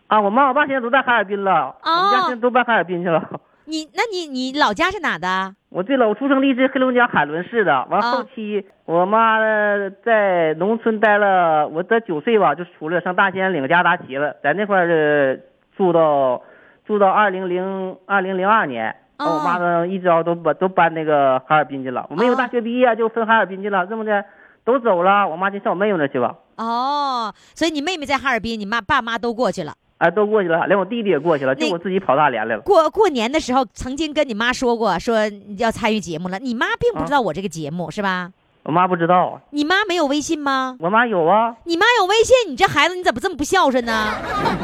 [0.06, 3.28] 啊，我妈我爸现在都在哈尔滨了，我们家哦现在都搬哈尔滨去了。
[3.66, 5.56] 你那你你老家是哪的？
[5.70, 7.86] 我对了，我出生地是黑龙江海伦市的。
[7.90, 15.38] 完啊后期，我妈呃在农村待了，我在九岁吧就出来上大兴安岭家大旗了，在那块儿呃
[15.76, 16.42] 住到
[16.86, 18.96] 住到二零零二零零二年。
[19.18, 22.06] 完哦我妈呢一招都搬都搬那个哈尔滨去了。
[22.10, 24.26] 我没有哦大学毕业就分哈尔滨去了，这么的
[24.66, 26.36] 都走了，我妈就上我妹妹那去吧。
[26.58, 29.74] 哦，所以你妹妹在哈尔滨，你妈爸妈都过去了。
[30.04, 32.62] 哎，都过去了，连我弟弟也过去了，就我自己跑大连来了。
[32.64, 35.20] 过过年的时候，曾经跟你妈说过，说
[35.58, 36.38] 要参与节目了。
[36.40, 38.30] 你妈并不知道我这个节目、是吧？
[38.64, 40.76] 我妈不知道啊，你妈没有微信吗？
[40.80, 44.08] 我妈有啊，你妈有微信，你这孩子你怎么这么不孝顺呢？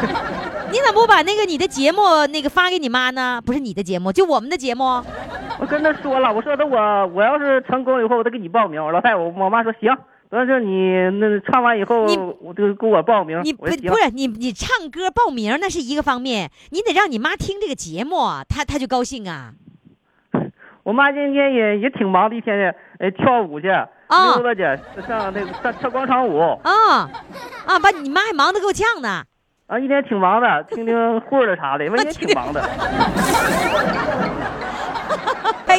[0.72, 3.42] 你怎么不把那个你的节目那个发给你妈呢？
[3.46, 5.02] 不是你的节目，就我们的节目。
[5.58, 8.82] 我跟她说了，我说的我我要是成功以后，我再给你报名。
[8.82, 9.90] 老太太，我我妈说行，
[10.30, 13.42] 完事你那唱完以后你，我就给我报名。
[13.44, 18.16] 你不不，是你你唱歌报名那是一个方面，你得让你妈听这个节目，
[18.48, 19.54] 她她就高兴啊。
[20.84, 24.62] 我妈今天也也挺忙的，一天天哎跳舞去，溜达去，
[25.08, 27.10] 上那个上跳广场舞啊
[27.66, 27.80] 啊！
[27.80, 29.24] 把你妈还忙得够呛呢。
[29.68, 32.62] 啊，一天挺忙的，听听会儿的啥的，我也挺忙的。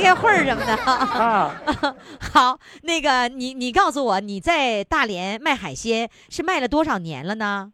[0.01, 1.55] 开开会儿什么的啊。
[2.33, 7.73] 好，那个你你告诉我，你在大连卖海鲜是卖了多少年了呢？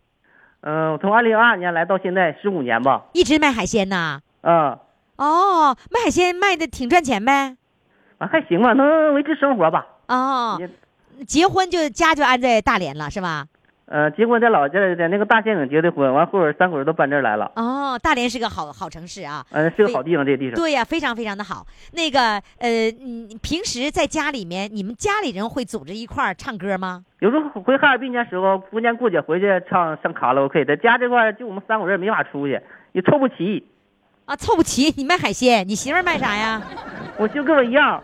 [0.63, 3.05] 嗯，从二零二二年来到现在十五年吧。
[3.13, 4.21] 一直卖海鲜呢？
[4.43, 4.77] 嗯。
[5.17, 7.57] 哦，卖海鲜卖的挺赚钱呗？
[8.19, 9.87] 啊，还行吧，能维持生活吧。
[10.09, 10.61] 哦，
[11.27, 13.47] 结婚就家就安在大连了，是吧？
[13.89, 17.53] 呃，结婚在老家，在那个大县岭结的婚，完后边三口人都搬这儿来了。
[17.55, 19.47] 哦，大连是个好好城市啊。
[19.53, 20.57] 嗯，是个好地方，这地方。
[20.57, 21.65] 对呀，非常非常的好。
[21.93, 27.05] 那个呃，你平时在家里面，你们家里人会组织一块儿唱歌吗？
[27.21, 30.65] 有时候回哈尔滨的时候，逢年过节回去唱上卡拉 OK。
[30.65, 33.65] 在家这块就我们三口人没法出去，也凑不齐。
[34.25, 34.93] 啊，凑不齐！
[34.99, 36.61] 你卖海鲜，你媳妇儿卖啥呀？
[37.17, 38.03] 我就跟我一样，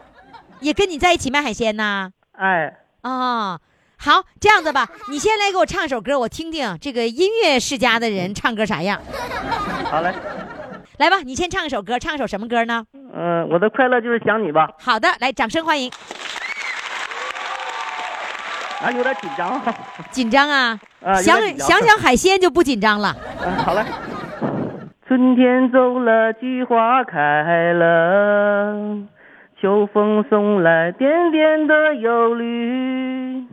[0.61, 2.13] 也跟你在一起卖海鲜呢。
[2.39, 3.59] 哎，啊。
[4.05, 9.01] 好，这样子吧，你先来给我唱首歌，我听听这个音乐世家的人唱歌啥样。
[9.85, 10.13] 好嘞，
[10.99, 12.85] 来吧，你先唱一首歌，唱首什么歌呢？
[13.15, 14.69] 嗯，我的快乐就是想你吧。
[14.81, 15.89] 好的，来，掌声欢迎。
[18.81, 19.63] 啊，有点紧张。
[20.11, 20.81] 紧张啊？
[21.05, 23.17] 啊，想想想海鲜就不紧张了。
[23.41, 23.85] 嗯，好嘞。
[25.07, 28.99] 春天走了，菊花开了，
[29.61, 33.47] 秋风送来点点的忧虑。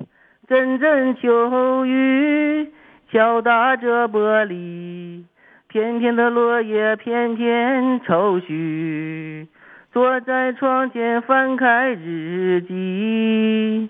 [0.49, 2.67] 阵阵秋雨
[3.11, 5.23] 敲打着玻璃，
[5.67, 9.47] 片片的落叶片片愁绪。
[9.93, 13.89] 坐在窗前翻开日记，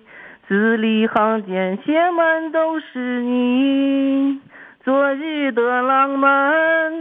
[0.50, 4.42] 字里行间写满都是你。
[4.84, 6.92] 昨日的浪漫，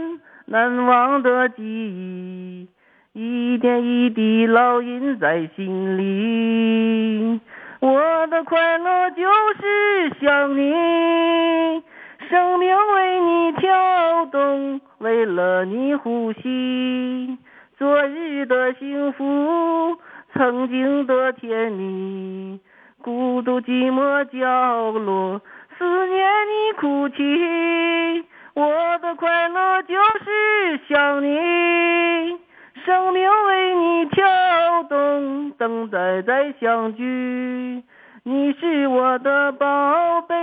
[0.45, 2.69] 难忘的记忆，
[3.11, 7.41] 一点一滴烙印在心里。
[7.81, 11.81] 我的快乐就是想你，
[12.29, 17.37] 生命为你跳动，为了你呼吸。
[17.77, 19.97] 昨日的幸福，
[20.33, 22.59] 曾经的甜蜜，
[23.01, 25.41] 孤独寂寞角落，
[25.77, 28.25] 思念你哭泣。
[28.55, 32.37] 我的快乐就是想你。
[32.85, 37.83] 生命为你跳动，等待再相聚。
[38.23, 40.35] 你是我的宝贝，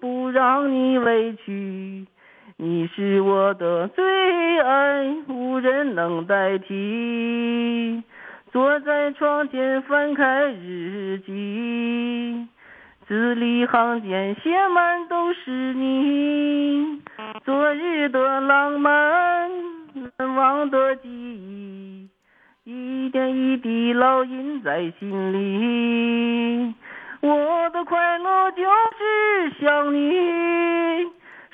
[0.00, 2.06] 不让你委屈。
[2.56, 8.02] 你是我的最爱，无人能代替。
[8.52, 12.46] 坐在窗前翻开日记，
[13.08, 17.02] 字里行间写满都是你。
[17.44, 19.50] 昨日的浪漫，
[19.94, 22.08] 难忘的记忆。
[22.64, 26.74] 一点一滴烙印在心里，
[27.20, 31.10] 我的快乐就是想你，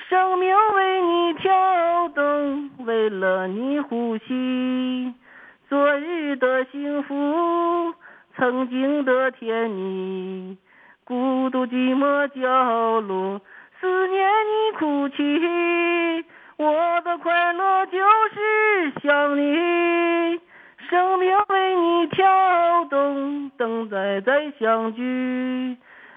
[0.09, 5.15] 生命为你跳动，为了你呼吸。
[5.69, 7.95] 昨日的幸福，
[8.37, 10.59] 曾经的甜蜜，
[11.05, 13.41] 孤独寂寞角落，
[13.81, 16.18] 思念你哭泣。
[16.59, 17.99] 我的快乐就
[18.35, 20.41] 是想你。
[20.91, 22.27] 生命为你跳
[22.91, 25.77] 动，等待再相聚。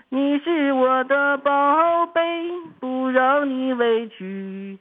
[0.09, 2.21] 你是我的宝贝，
[2.79, 4.79] 不让你委屈。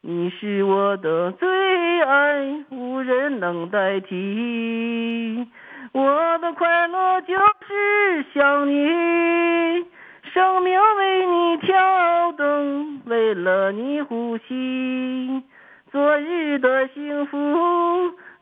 [0.00, 5.46] 你是我的最爱，无人能代替。
[5.92, 7.34] 我的快乐就
[7.66, 9.84] 是想你，
[10.32, 15.42] 生命为你跳动，为了你呼吸。
[15.90, 17.38] 昨日的幸福。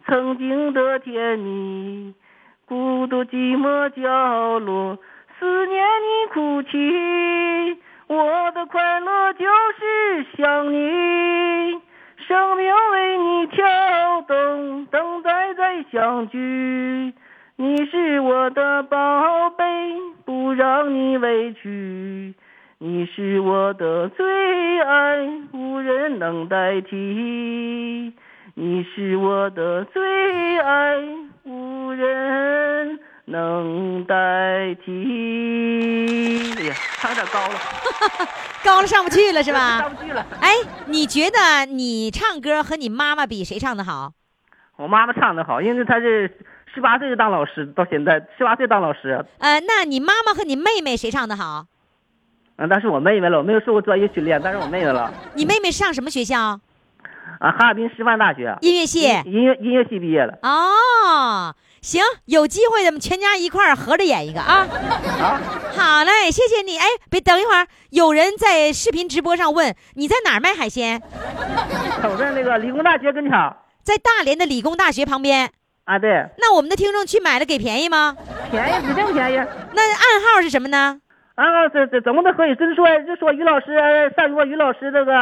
[0.07, 2.15] 曾经的甜蜜，
[2.67, 4.99] 孤独寂寞角落，
[5.39, 7.79] 思念你哭泣。
[8.09, 9.45] 我的快乐就
[9.79, 11.81] 是想你，
[12.27, 17.13] 生命为你跳动，等待再相聚。
[17.57, 19.65] 你是我的宝贝，
[20.31, 22.33] 不让你委屈。
[22.79, 25.19] 你是我的最爱，
[25.53, 28.15] 无人能代替。
[28.55, 30.99] 你是我的最爱，
[31.43, 36.55] 无人能代替。
[36.57, 37.59] 哎呀，唱有点高了，
[38.65, 39.81] 高了上不去了是吧？
[39.81, 40.25] 上不去了。
[40.41, 40.51] 哎，
[40.87, 44.13] 你觉得你唱歌和你妈妈比谁唱的好？
[44.77, 46.31] 我妈妈唱的好，因为她是
[46.75, 49.25] 十八岁就当老师，到现在十八岁当老师。
[49.39, 51.67] 呃，那你妈妈和你妹妹谁唱的好？
[52.57, 55.13] 嗯，那是我妹妹了，我没有受过专业训练，但是我妹妹了。
[55.35, 56.61] 你妹妹上什么学校？
[57.39, 60.39] 啊，哈尔滨师范大学音乐系，音乐音乐系毕业的。
[60.43, 64.67] 哦，行，有机会咱们全家一块儿合着演一个啊。
[65.19, 65.41] 啊，
[65.75, 66.77] 好嘞，谢谢你。
[66.77, 71.01] 哎，别等一会儿，有人在视频直播上问你在哪儿卖海鲜，
[72.05, 73.33] 我在那个理工大学跟前
[73.83, 75.51] 在大连的理工大学旁边。
[75.91, 78.17] 啊，对，那我们的听众去买了给便宜吗？
[78.49, 79.37] 便宜指定便宜。
[79.75, 81.01] 那暗号是什么呢？
[81.35, 85.13] 然后这这怎么都可以，就是说就说于老师呃上过于老师这个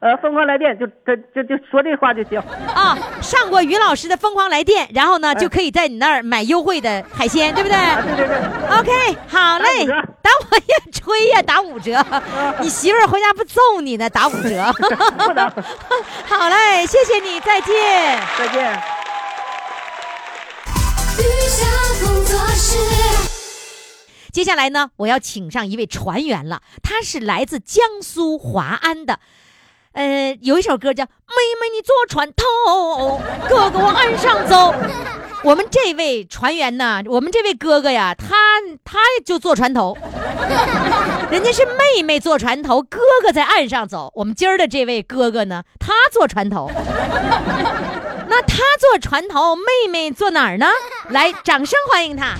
[0.00, 2.38] 呃疯狂来电，就这就就说这话就行。
[2.74, 12.04] 啊，上过于老师的疯狂来电，然后呢就可以在你那儿买优惠的海鲜，对不对啊，对对对，？OK，好嘞，打五折打我也吹呀，打五折。
[12.60, 14.10] 你媳妇儿回家不揍你呢？
[14.10, 14.60] 打五折。
[16.28, 18.20] 好嘞，谢谢你，再见。
[18.36, 18.99] 再见。
[21.20, 21.66] 雨下
[22.04, 22.76] 工作室。
[24.32, 29.20] 接下来呢，我要请上一位船员了，他是来自江苏华安的。
[29.92, 34.72] 呃，有一首歌叫《妹妹你坐船头，哥哥往岸上走》。
[35.42, 38.36] 我们这位船员呢，我们这位哥哥呀，他
[38.84, 39.96] 他就坐船头，
[41.30, 44.12] 人家是妹妹坐船头，哥哥在岸上走。
[44.14, 46.70] 我们今儿的这位哥哥呢，他坐船头，
[48.28, 50.66] 那他坐船头，妹妹坐哪儿呢？
[51.08, 52.34] 来，掌声欢迎他。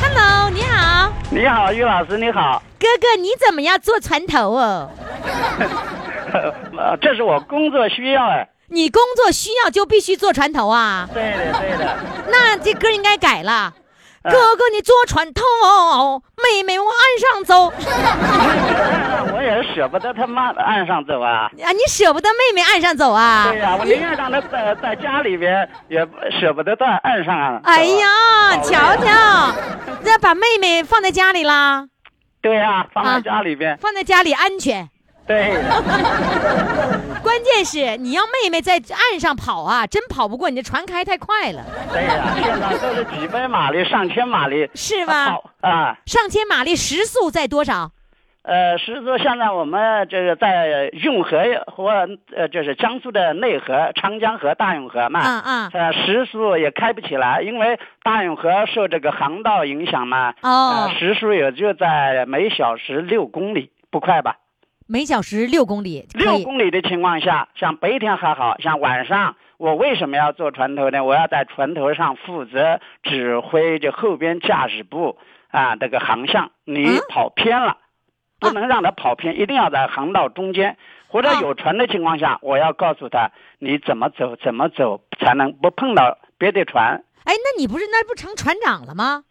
[0.00, 2.62] Hello，你好，你好，于老师，你好。
[2.78, 4.88] 哥哥，你怎么样坐船头哦？
[6.78, 8.48] 呃，这是我工作需要哎。
[8.68, 11.08] 你工作需要就必须坐船头啊？
[11.12, 11.96] 对的，对的。
[12.28, 13.72] 那这歌应该改了。
[13.76, 13.82] 嗯
[14.28, 15.44] 哥哥，你坐船头，
[16.42, 17.66] 妹妹往岸上走。
[19.32, 21.48] 我也舍不得他妈岸上走啊。
[21.62, 23.46] 啊，你舍不得妹妹岸上走啊？
[23.52, 26.04] 对呀、我宁愿让她在在家里边，也
[26.40, 27.60] 舍不得在岸上啊。
[27.62, 28.06] 哎呀，
[28.50, 29.54] 好累瞧啊瞧，
[30.02, 31.86] 那把妹妹放在家里啦，
[32.42, 33.78] 对呀、放啊在家里边。
[33.78, 34.88] 放在家里安全。
[35.26, 44.70] 对的，关键是你要妹妹在岸上跑啊，真跑不过，你这船开太快了，对呀、现在都是几百马力、上千马力。
[44.74, 45.30] 是吧？
[45.30, 47.90] 跑啊，上千马力时速在多少？
[48.42, 51.90] 呃，实说现在我们这个在运河或
[52.36, 55.20] 呃，就是江苏的内河、长江河、大运河嘛。
[55.24, 60.32] 嗯嗯呃，时速也开不起来，因为大运河受这个航道影响嘛。
[60.42, 64.36] 哦呃，时速也就在每小时六公里，不快吧？
[64.88, 66.38] 每小时六公里，可六。
[66.44, 71.02] 公里的情况下，像白天还好，像晚上，我为什么要坐船头呢？
[71.02, 75.18] 我要在船头上负责指挥这后边驾驶部
[75.50, 77.78] 啊这个航向，你嗯跑偏了，
[78.38, 80.76] 不能让他跑偏，一定要在航道中间。
[81.08, 87.02] 或者哦有船的情况下，我要告诉他你怎么走，怎么走才能不碰到别的船。
[87.24, 89.24] 哎，那你不是那不成船长了吗？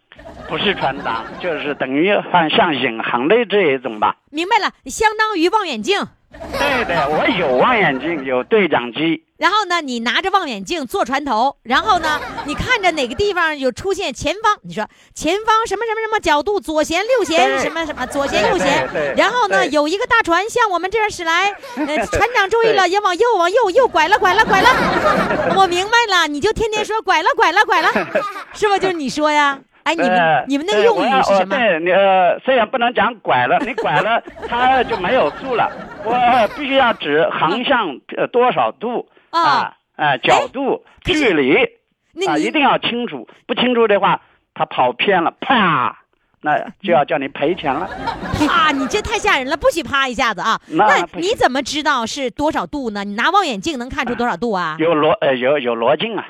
[0.47, 4.15] 不是船长，就是等于像像引航的这一种吧。
[4.29, 6.05] 明白了，相当于望远镜。
[6.51, 9.23] 对对，我有望远镜，有对讲机。
[9.37, 24.69] 然后呢，你拿着望远镜坐船头，然后呢，你看着哪个地方有出现前方，你说前方什么什么什么角度，左舷六舷对什么什么左舷右舷然后呢，有一个大船向我们这儿驶来，呃，船长注意了，要往右往右右拐了拐了拐了，
[25.55, 27.89] 我明白了，你就天天说拐了拐了拐了，
[28.53, 28.77] 是不？
[28.77, 31.59] 就是你说呀，哎，你们呃你们那个用对我要语是什么哦？
[31.59, 35.71] 对，你呃，虽然不能讲拐了，你拐了，它就没有度了。
[36.03, 41.69] 我呃必须要指航向呃多少度啊啊啊角度距离啊，
[42.13, 43.27] 那你一定要清楚。
[43.45, 44.21] 不清楚的话，
[44.55, 45.95] 它跑偏了，啪，
[46.41, 47.87] 那就要叫你赔钱了。
[48.49, 48.71] 啊！
[48.71, 50.59] 你这太吓人了，不许啪一下子啊！
[50.69, 53.03] 那那你怎么知道是多少度呢？
[53.03, 54.75] 你拿望远镜能看出多少度啊？
[54.79, 56.25] 有螺呃有有螺镜啊，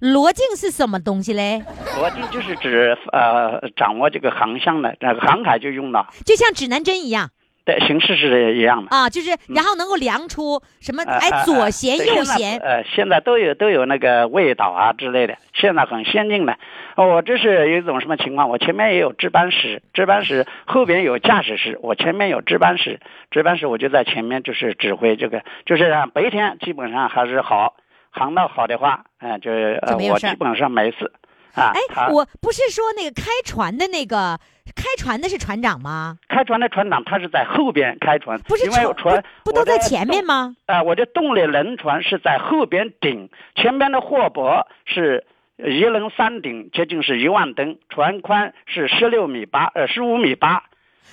[0.00, 1.62] 罗镜是什么东西嘞？
[1.96, 6.06] 罗镜就是指呃掌握这个航向的，那个航海就用到。
[6.24, 7.30] 就像指南针一样
[7.64, 8.94] 对，形式是一样的。
[8.94, 16.58] 啊，就是然后能够量出什么呃哎左舷右舷呃，现在都有都有那个味道啊之类的，现在很先进的。
[16.96, 18.50] 哦我这是有一种什么情况？
[18.50, 27.76] 我前面也有值班室，值班室后边有驾驶室，我前面有值班室，值班室我就在前面，就是指挥这个，就是啊白天基本上还是好，
[28.14, 31.10] 航道好的话，嗯、就我基本上没事
[31.54, 31.72] 啊。
[31.74, 34.38] 哎，我不是说那个开船的那个
[34.76, 36.16] 开船的是船长吗？
[36.28, 40.54] 开船的船长他是在后边开船，不是因为船船不不都在前面吗？
[40.66, 50.64] 啊、我的动力轮船是在后边顶，前边的货泊是一轮三顶，接近是一万吨，船宽是十六米八，呃，十五米八，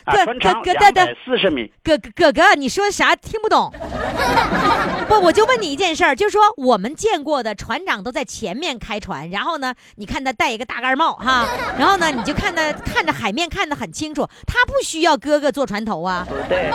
[0.05, 1.71] 啊，哥哥哥两等百四十米。
[1.83, 3.71] 哥哥哥哥，你说啥听不懂？
[5.07, 11.45] 不，我就问你一件事儿，就是说我们见过的船长都在前面开船，然后呢，你看他戴一个大盖帽哈，
[11.77, 16.25] 然后呢，你就看他看着海面看得很清楚，他不需要哥哥坐船头啊。
[16.27, 16.71] 不对，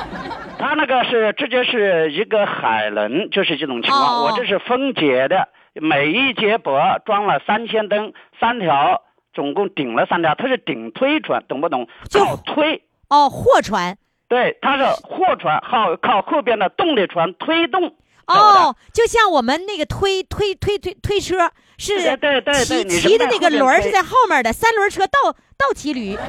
[0.59, 4.23] 他那个是直接是一个海轮，就是这种情况。
[4.23, 9.03] 哦我这是分解的每一节驳装了三千吨，三条，
[9.33, 11.87] 总共顶了三条，它是顶推船，懂不懂？
[12.11, 12.83] 就靠推。
[13.09, 13.97] 哦，货船
[14.29, 17.95] 对，它是货船，靠靠后边的动力船推动。
[18.27, 22.01] 哦，就像我们那个推推推推推车是
[22.65, 26.17] 骑骑的那个轮儿是在后面的，三轮车倒倒骑驴。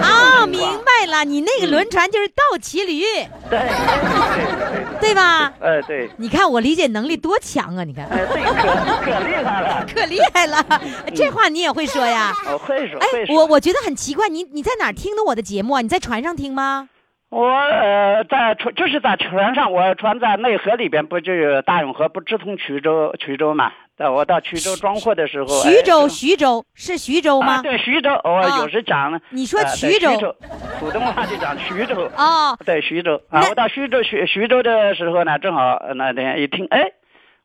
[0.00, 3.02] 啊，明白了，你那个轮船就是倒骑驴，
[3.50, 3.60] 对对
[5.00, 5.52] 对对吧？
[5.60, 7.82] 对，呃对，你看我理解能力多强啊！
[7.84, 10.64] 你看，哎这个可可厉害了，可厉害了，
[11.14, 12.32] 这话你也会说呀？
[12.52, 13.06] 我会说哎。
[13.28, 15.80] 我我觉得很奇怪，你你在哪听的我的节目啊？
[15.80, 16.88] 你在船上听吗？
[17.30, 23.72] 我呃在船就是在船上，我船在内河里边，不就有大永河不直通衢州衢州嘛？
[23.98, 27.54] 在我到衢州装货的时候，徐州，哎徐州是徐州吗？
[27.54, 29.20] 啊，对徐州，我啊有时讲。
[29.30, 30.36] 你说徐州，
[30.78, 32.08] 普通话就讲徐州。
[32.16, 36.92] 哦，对徐州啊，我到徐州徐徐州的时候呢，正好呃那天一听，哎，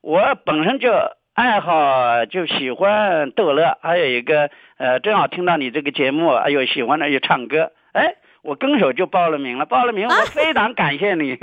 [0.02, 0.92] 我本身就
[1.34, 11.36] 爱好就喜欢逗乐，还有一个呃，正好听到你这个节目，哎呦喜欢的又唱歌，哎，我跟手就报了名了，报了名，我非常感谢你，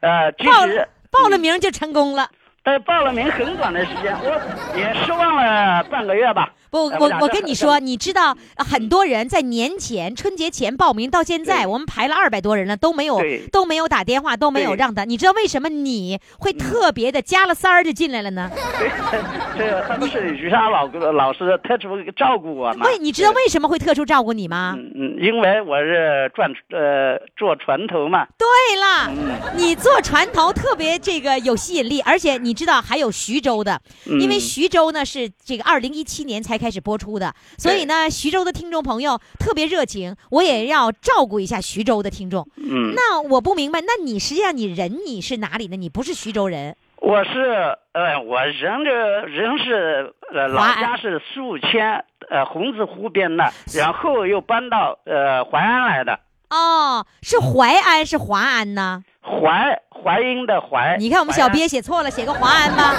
[0.00, 0.88] 呃，其报实。
[1.10, 2.28] 报了名就成功了。
[2.66, 6.50] 但报了名很短的时间，我也失望了半个月吧。
[6.74, 13.20] 不，哎俩这我我跟你说，你知道呃很多人在年前春节前报名，到现在我们排了二百多人了，都没有
[13.52, 15.04] 都没有打电话，都没有让他。
[15.04, 18.50] 你知道为什么你会特别的加了塞儿就进来了呢？
[18.76, 18.90] 对，
[19.56, 22.86] 这个他们是于莎老老师特殊照顾我嘛。
[22.86, 24.74] 为你知道为什么会特殊照顾你吗？
[24.76, 28.26] 嗯嗯，因为我是转呃坐船头嘛。
[28.36, 28.48] 对
[28.80, 42.46] 了，嗯你坐船头特别这个有吸引力，而且你知道还有徐州的，因为嗯徐州呢是这个二零一七年才开始播出的，所以呢徐州的听众朋友特别热情，我也要照顾一下徐州的听众。
[42.56, 45.76] 嗯，那我不明白，那你实际上你人你是哪里的？
[45.76, 48.90] 你不是徐州人我是呃，我人这
[49.26, 56.18] 人是呃老家是宿迁呃洪子湖边的，然后又搬到呃淮安来的。
[56.48, 59.02] 哦，是淮安是华安呢？
[59.20, 62.94] 淮淮阴的淮，你看我们小淮安编写错了，写个华安吧。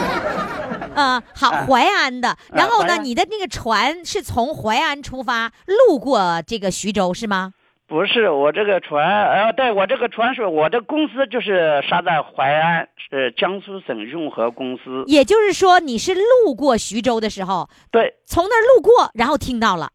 [0.96, 2.36] 嗯，好，啊淮安的。
[2.54, 7.54] 然后呢，你的那个船是从淮安出发，路过这个徐州是吗？
[7.88, 15.04] 不是我这个船，呃，对我这个船是我的公司就是沙在淮安，是江苏省运河公司。
[15.06, 19.92] 也就是说，你是路过徐州的时候，对从那儿路过，然后听到了。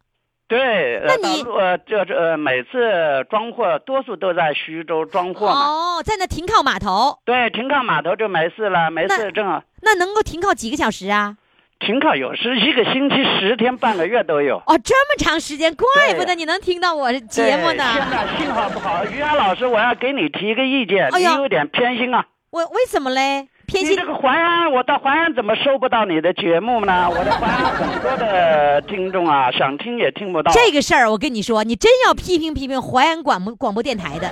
[0.50, 5.52] 对，那你呃这这呃每次装货多数都在徐州装货嘛。
[5.54, 11.36] 哦，在那停靠码头，对，停靠码头就没事了，没事正好那能够停靠几个小时啊？
[11.78, 14.56] 停靠有时一个星期十天半个月都有。
[14.66, 17.84] 哦，这么长时间，怪不得你能听到我节目呢。
[17.94, 22.26] 对现在信号不好，于安老师，我要给你提个意见，哎你有点偏心啊。
[22.50, 23.46] 我为什么嘞？
[23.70, 27.08] 偏心你这个淮安，我到淮安怎么收不到你的节目呢？
[27.16, 30.50] 我的淮安很多的听众啊，想听也听不到。
[30.52, 34.28] 这个事儿，我跟你说，你真要批评批评淮安广播广播电台的，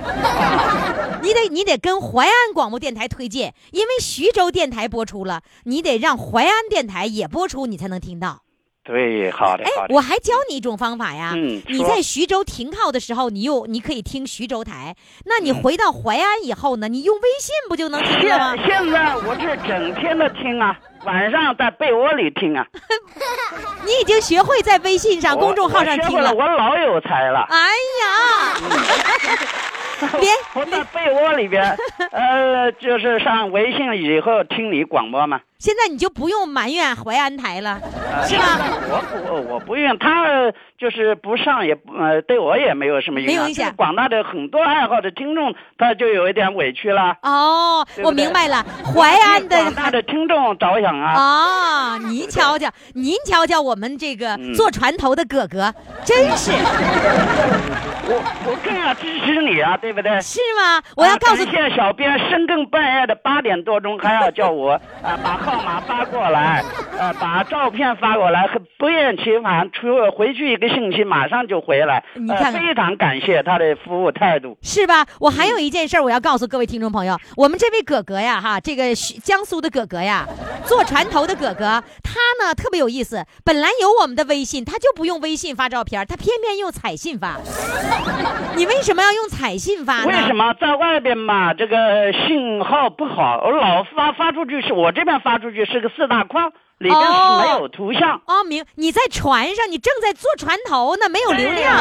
[1.23, 8.41] 你得你得跟淮安广播电台推荐，因为徐州电台播出了，你得让淮安电台也播出，你才能听到。
[8.89, 9.69] 对，好的哎。
[9.89, 11.33] 我还教你一种方法呀。
[11.35, 14.95] 嗯你在徐州停靠的时候，你又你可以听徐州台。
[15.25, 16.87] 那嗯你回到淮安以后呢？
[16.87, 18.65] 你用微信不就能听了吗现？
[18.65, 20.75] 现在我是整天的听啊，
[21.05, 22.65] 晚上在被窝里听啊。
[23.85, 26.43] 你已经学会在微信上、公众号上听了我。
[26.43, 27.47] 我老有才了。
[27.49, 27.57] 哎
[28.01, 28.55] 呀，
[30.19, 30.29] 别
[30.59, 31.77] 我在被窝里边，
[32.11, 35.39] 呃，就是上微信以后听你广播嘛。
[35.59, 37.81] 现在你就不用埋怨淮安台了，
[38.13, 38.57] 呃是吧？
[38.87, 43.35] 我不，我不用他呃就是不上也呃，对我也没有什么影响。
[43.35, 47.17] 没有影响广大的很多爱好的听众，他就有一点委屈了。
[47.23, 51.15] 哦，我明白了，淮安的广大的听众着想啊。
[51.17, 56.53] 哦，您瞧瞧，您瞧瞧我们这个嗯坐船头的哥哥，真是
[58.11, 60.21] 我我更要支持你啊，对不对？
[60.21, 60.81] 是吗？
[60.95, 64.71] 我要告诉啊感谢小编深更半夜的八点多钟还要叫我
[65.03, 66.63] 啊把号码发过来，
[66.99, 74.57] 呃把照片发过来，很不厌其烦，出回去一个星期马上就回来，呃你看看非常感谢他的服务态度。
[74.61, 75.05] 是吧？
[75.19, 78.93] 我还有一件事，我要告诉各位听众朋友，我们这位哥哥呀，哈，这个
[79.23, 80.27] 江苏的哥哥呀，
[80.65, 83.25] 坐船头的哥哥，他呢特别有意思。
[83.45, 87.37] 本来有我们的微信，他就不用微信发照片，他偏偏用彩信发。
[88.55, 90.07] 你为什么要用彩信发呢？
[90.07, 98.21] 为什么在外边嘛，这个信号不好，我老发发出去是我这边发出去是个四大框，里边是哦没有图像。
[98.25, 101.77] 哦，明，你在船上，你正在坐船头呢，没有流量。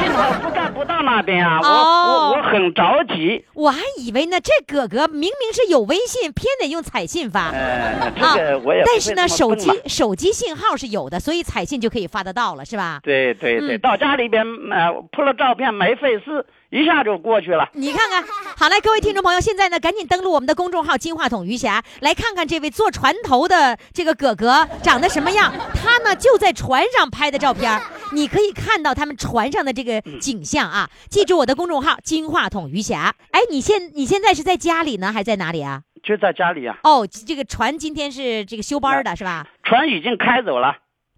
[0.00, 3.44] 信号覆盖不到那边啊，我哦我我很着急。
[3.54, 7.50] 我还以为呢，这哥哥明明是有微信，偏得用彩信发。
[7.50, 13.00] 呃，这个我也但是呢，手机手机信号是有的，所以彩信就可以发得到了，是吧？
[13.02, 17.68] 对对对，嗯到家里边呃铺了照片没费事，一下就过去了。
[17.74, 18.24] 你看看，
[18.56, 25.52] 好嘞，各位听众朋友，现在呢，赶紧登录我们的公众号“金话筒余霞”，来看看这位坐船头的这个哥哥长得什么样。
[25.74, 27.80] 他呢就在船上拍的照片，
[28.12, 30.90] 你可以看到他们船上的这个景象啊。
[31.08, 33.14] 记住我的公众号“金话筒余霞”。
[33.30, 35.82] 哎，你现你现在是在家里呢，还是在哪里啊？
[36.02, 39.46] 就在家里啊，哦，这个船今天是这个休班的是吧？
[39.64, 40.76] 船已经开走了，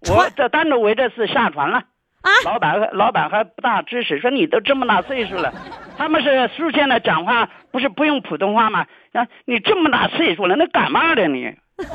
[0.08, 1.82] 我这单独围着是下船了。
[2.28, 5.52] 啊，老板老板还不大支持，说你都这么大岁数了，
[5.96, 8.86] 他们是书现在讲话不是不用普通话吗？
[9.12, 11.52] 啊，你这么大岁数了，那干嘛的你？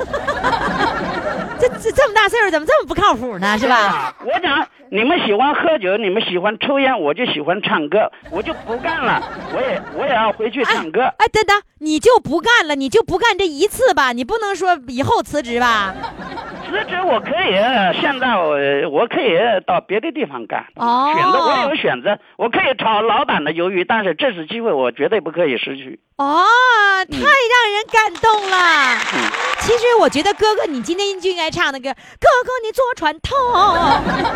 [1.60, 3.56] 这这这么大岁数，怎么这么不靠谱呢？
[3.58, 3.76] 是吧？
[3.76, 4.14] 啊？
[4.24, 9.22] 我讲你们喜欢喝酒，你们喜欢抽烟，我就喜欢唱歌，我就不干了，
[9.54, 11.02] 我也我也要回去唱歌。
[11.18, 12.74] 哎，等等，你就不干了？
[12.74, 14.12] 你就不干这一次吧？
[14.12, 15.94] 你不能说以后辞职吧？
[16.74, 17.54] 辞职我可以，
[18.00, 18.58] 现在我
[18.90, 26.00] 我可以到别的地方干，哦选择我有选择，我可以炒老板的鱿鱼，但是这次机会我绝对不可以失去。
[26.16, 26.44] 哦，
[27.08, 28.56] 太让人感动了。
[29.14, 29.30] 嗯
[29.64, 33.34] 其实我觉得哥哥，你今天就应该唱那个《哥哥你坐船头，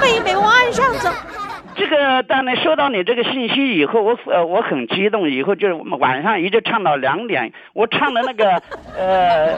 [0.00, 1.10] 妹妹我岸上走》。
[1.76, 8.62] 这个当然收到你这个信息以后，我呃我很激动，以后就是晚上一直唱到两点，我唱的那个
[8.96, 9.54] 呃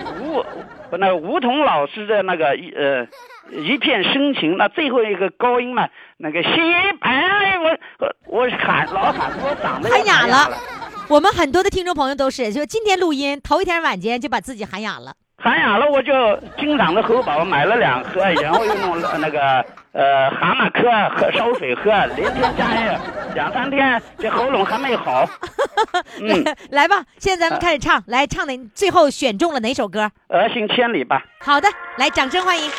[0.93, 3.07] 吴那个吴彤老师的那个一呃
[3.63, 5.89] 一片深情，那最后一个高音嘛，
[6.19, 6.53] 那个心
[7.01, 10.57] 哎我我我喊老喊我嗓子也喊哑哑了。
[11.09, 15.15] 我们很多的听众朋友都是，就今天录音头一天晚间就把自己喊哑了。
[15.43, 16.13] 喊哑了，我就
[16.59, 19.41] 经常的喉宝买了两盒，然后又弄了那个
[19.93, 20.83] 呃蛤蟆壳
[21.17, 22.99] 喝烧水喝，连天加夜
[23.35, 25.27] 两三天，这喉咙还没好。
[26.21, 28.53] 嗯，来吧，现在咱们开始唱，来唱的？
[28.75, 30.11] 最后选中了哪首歌？
[30.29, 31.25] 儿行千里吧。
[31.41, 31.67] 好的，
[31.97, 32.71] 来，掌声欢迎。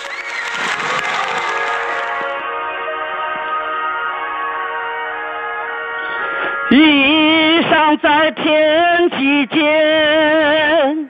[6.70, 11.10] 衣裳在天际间，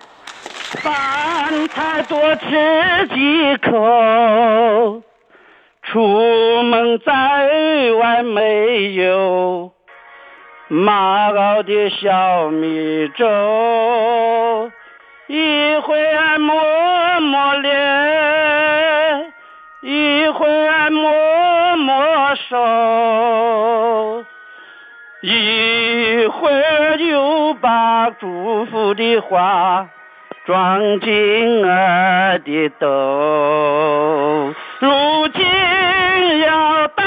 [0.83, 5.01] 饭菜多吃几口。
[5.83, 7.11] 出门在
[7.99, 9.71] 外没有
[10.69, 14.71] 妈熬的小米粥，
[15.27, 19.33] 一会儿抹抹脸，
[19.81, 24.23] 一会儿抹抹手。
[25.21, 29.89] 一会儿又把祝福的话
[30.51, 34.53] 装进儿的兜。
[34.79, 34.89] 如
[35.29, 37.03] 今要到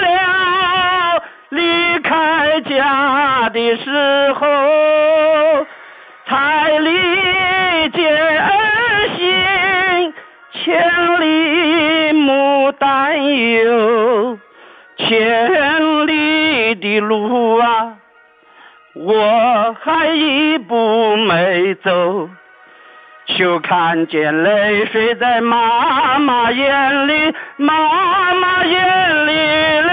[0.00, 4.46] 了离开家的时候，
[6.26, 10.12] 才理解儿行，
[10.54, 14.36] 千里牡丹游。
[14.96, 17.94] 千里的路啊，
[18.94, 22.28] 我还一步没走，
[23.38, 29.32] 就看见泪水在妈妈眼里，妈妈眼里
[29.80, 29.92] 流，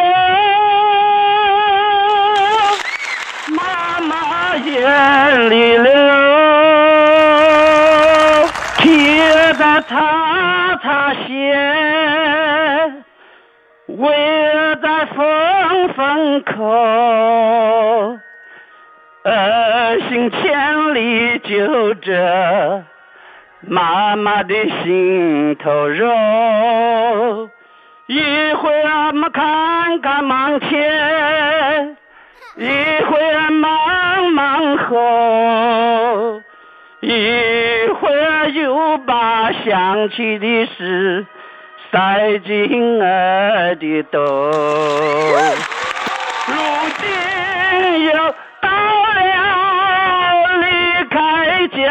[3.56, 5.94] 妈妈眼里流，
[8.78, 11.24] 铁的擦擦鞋。
[13.90, 14.10] 围
[14.82, 15.24] 在风
[15.94, 18.18] 风口，
[19.24, 22.84] 儿行千里就着
[23.68, 24.54] 妈妈的
[24.84, 27.50] 心头肉。
[28.08, 28.22] 一
[28.54, 31.98] 会儿俺们看看忙前，
[32.58, 32.68] 一
[33.04, 36.42] 会儿忙忙后，
[37.02, 41.26] 一会儿又把想起的事。
[41.92, 44.20] 塞进儿的兜。
[46.48, 46.54] 如
[47.00, 47.08] 今
[48.06, 48.36] 又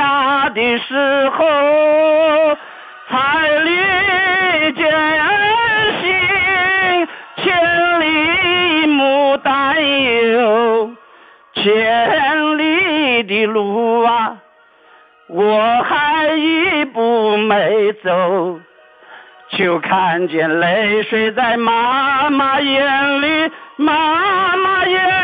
[0.04, 2.56] 家的时候，
[3.08, 3.70] 彩礼
[4.74, 7.44] 接儿行，千
[8.00, 8.04] 里
[8.86, 9.48] 牡丹
[10.32, 10.90] 游，
[11.54, 14.36] 千里的路啊，
[15.28, 18.60] 我还一步没走。
[19.56, 25.23] 就看见泪水在妈妈眼里，妈妈眼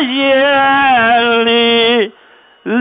[0.00, 2.12] 眼里
[2.64, 2.78] 流。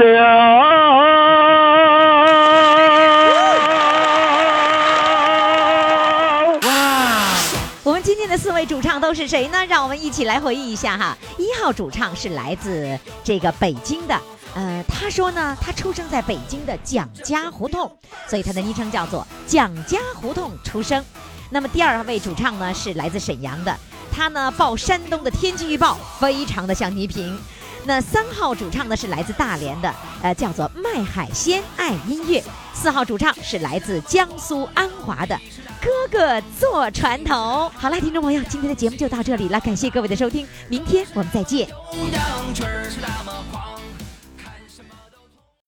[6.62, 7.38] 哇！
[7.84, 9.66] 我们今天的四位主唱都是谁呢？
[9.66, 11.18] 让我们一起来回忆一下哈。
[11.38, 14.16] 一号主唱是来自这个北京的，
[14.56, 17.92] 呃，他说呢，他出生在北京的蒋家胡同，
[18.28, 21.04] 所以他的昵称叫做“蒋家胡同出生”。
[21.50, 23.76] 那么第二位主唱呢，是来自沈阳的。
[24.12, 27.38] 他呢报山东的天气预报，非常的像倪萍。
[27.84, 29.92] 那三号主唱呢是来自大连的，
[30.22, 32.44] 呃，叫做卖海鲜爱音乐。
[32.74, 35.36] 四号主唱是来自江苏安华的，
[35.82, 37.72] 哥哥坐船头。
[37.76, 41.68] 好了，听众朋友，今天的节目就到这里了，感谢各位的收听，明天我们再见。